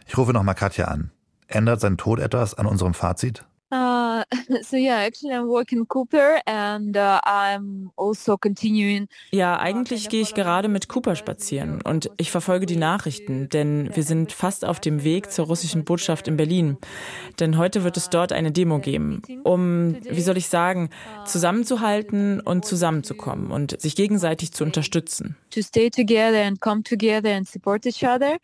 Ich 0.07 0.19
rufe 0.19 0.33
nochmal 0.33 0.55
Katja 0.55 0.87
an. 0.87 1.11
Ändert 1.49 1.81
sein 1.81 1.97
Tod 1.97 2.19
etwas 2.19 2.55
an 2.55 2.67
unserem 2.67 2.95
Fazit? 2.95 3.45
Uh, 3.75 4.23
so 4.63 4.77
yeah, 4.77 5.05
actually 5.05 5.35
I'm 5.35 5.49
working 5.49 5.85
Cooper 5.87 6.41
and 6.47 6.97
uh, 6.97 7.21
I'm 7.25 7.91
also 7.97 8.37
continuing. 8.37 9.09
Ja, 9.33 9.59
eigentlich 9.59 10.09
gehe 10.09 10.23
ich 10.23 10.35
gerade 10.35 10.69
mit 10.69 10.89
Cooper 10.89 11.17
spazieren 11.17 11.83
und 11.83 12.09
ich 12.17 12.31
verfolge 12.31 12.67
die 12.67 12.77
Nachrichten, 12.77 13.49
denn 13.49 13.91
wir 13.93 14.05
sind 14.05 14.31
fast 14.31 14.65
auf 14.65 14.79
dem 14.79 15.03
Weg 15.03 15.33
zur 15.33 15.47
russischen 15.47 15.85
Botschaft 15.85 16.29
in 16.29 16.37
Berlin. 16.37 16.77
Denn 17.41 17.59
heute 17.59 17.83
wird 17.83 17.97
es 17.97 18.11
dort 18.11 18.33
eine 18.33 18.53
Demo 18.53 18.79
geben, 18.79 19.23
um, 19.43 19.97
wie 20.05 20.23
soll 20.23 20.37
ich 20.37 20.47
sagen, 20.47 20.91
zusammenzuhalten 21.27 22.41
und 22.41 22.65
zusammenzukommen 22.65 23.51
und 23.51 23.81
sich 23.81 23.97
gegenseitig 23.97 24.53
zu 24.53 24.63
unterstützen. 24.63 25.37
To 25.51 25.63
stay 25.63 25.91
together 25.91 26.45
and 26.45 26.61
come 26.61 26.85
together 26.85 27.35
and 27.35 27.49
support 27.49 27.87
each 27.87 28.05
other. 28.05 28.37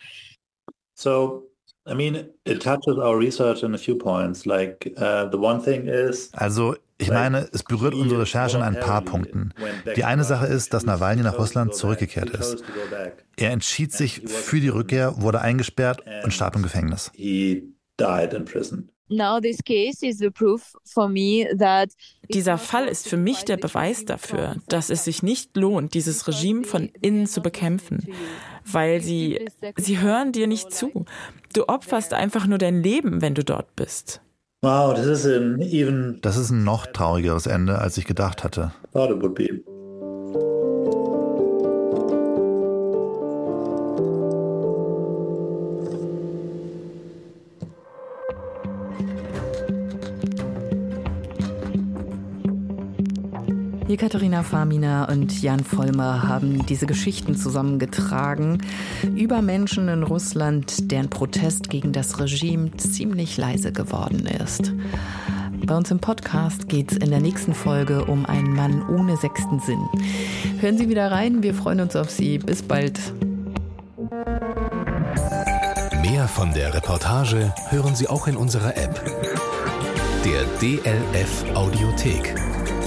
So 0.94 1.49
I 1.86 1.94
mean, 1.94 2.28
it 2.44 2.62
touches 2.62 2.98
our 2.98 3.18
research 3.18 3.62
in 3.62 3.74
a 3.74 3.78
few 3.78 3.96
points. 3.96 4.44
Like 4.46 4.92
uh, 4.96 5.28
the 5.30 5.38
one 5.38 5.62
thing 5.62 5.88
is. 5.88 6.30
Also 6.32 6.76
ich 7.00 7.08
meine, 7.08 7.48
es 7.52 7.62
berührt 7.62 7.94
unsere 7.94 8.20
Recherche 8.20 8.58
in 8.58 8.62
ein 8.62 8.78
paar 8.78 9.02
Punkten. 9.02 9.54
Die 9.96 10.04
eine 10.04 10.24
Sache 10.24 10.46
ist, 10.46 10.74
dass 10.74 10.84
Nawalny 10.84 11.22
nach 11.22 11.38
Russland 11.38 11.74
zurückgekehrt 11.74 12.30
ist. 12.30 12.62
Er 13.36 13.50
entschied 13.50 13.92
sich 13.92 14.20
für 14.26 14.60
die 14.60 14.68
Rückkehr, 14.68 15.14
wurde 15.22 15.40
eingesperrt 15.40 16.02
und 16.22 16.32
starb 16.32 16.56
im 16.56 16.62
Gefängnis. 16.62 17.10
Dieser 22.28 22.58
Fall 22.58 22.86
ist 22.86 23.08
für 23.08 23.16
mich 23.16 23.44
der 23.44 23.56
Beweis 23.56 24.04
dafür, 24.04 24.56
dass 24.68 24.90
es 24.90 25.04
sich 25.04 25.22
nicht 25.22 25.56
lohnt, 25.56 25.94
dieses 25.94 26.28
Regime 26.28 26.64
von 26.64 26.90
innen 27.00 27.26
zu 27.26 27.40
bekämpfen, 27.40 28.06
weil 28.64 29.00
sie, 29.00 29.46
sie 29.76 30.00
hören 30.00 30.32
dir 30.32 30.46
nicht 30.46 30.72
zu. 30.72 31.04
Du 31.52 31.68
opferst 31.68 32.14
einfach 32.14 32.46
nur 32.46 32.58
dein 32.58 32.82
Leben, 32.82 33.22
wenn 33.22 33.34
du 33.34 33.44
dort 33.44 33.74
bist. 33.76 34.20
Wow, 34.62 34.94
das 34.94 35.06
ist 35.06 35.26
ein 35.26 35.60
even. 35.62 36.18
Das 36.20 36.36
ist 36.36 36.50
ein 36.50 36.64
noch 36.64 36.86
traurigeres 36.86 37.46
Ende, 37.46 37.78
als 37.78 37.96
ich 37.96 38.04
gedacht 38.04 38.44
hatte. 38.44 38.72
Katharina 54.10 54.42
Famina 54.42 55.04
und 55.04 55.40
Jan 55.40 55.62
Vollmer 55.62 56.26
haben 56.26 56.66
diese 56.66 56.84
Geschichten 56.86 57.36
zusammengetragen 57.36 58.58
über 59.14 59.40
Menschen 59.40 59.86
in 59.86 60.02
Russland, 60.02 60.90
deren 60.90 61.08
Protest 61.08 61.70
gegen 61.70 61.92
das 61.92 62.18
Regime 62.18 62.76
ziemlich 62.76 63.36
leise 63.36 63.70
geworden 63.70 64.26
ist. 64.26 64.72
Bei 65.64 65.76
uns 65.76 65.92
im 65.92 66.00
Podcast 66.00 66.68
geht 66.68 66.90
es 66.90 66.98
in 66.98 67.10
der 67.10 67.20
nächsten 67.20 67.54
Folge 67.54 68.04
um 68.06 68.26
einen 68.26 68.52
Mann 68.52 68.82
ohne 68.88 69.16
sechsten 69.16 69.60
Sinn. 69.60 69.86
Hören 70.58 70.76
Sie 70.76 70.88
wieder 70.88 71.12
rein, 71.12 71.44
wir 71.44 71.54
freuen 71.54 71.78
uns 71.78 71.94
auf 71.94 72.10
Sie. 72.10 72.38
Bis 72.38 72.64
bald. 72.64 72.98
Mehr 76.02 76.26
von 76.26 76.52
der 76.52 76.74
Reportage 76.74 77.54
hören 77.68 77.94
Sie 77.94 78.08
auch 78.08 78.26
in 78.26 78.36
unserer 78.36 78.76
App. 78.76 79.04
Der 80.24 80.42
DLF 80.60 81.44
Audiothek. 81.54 82.49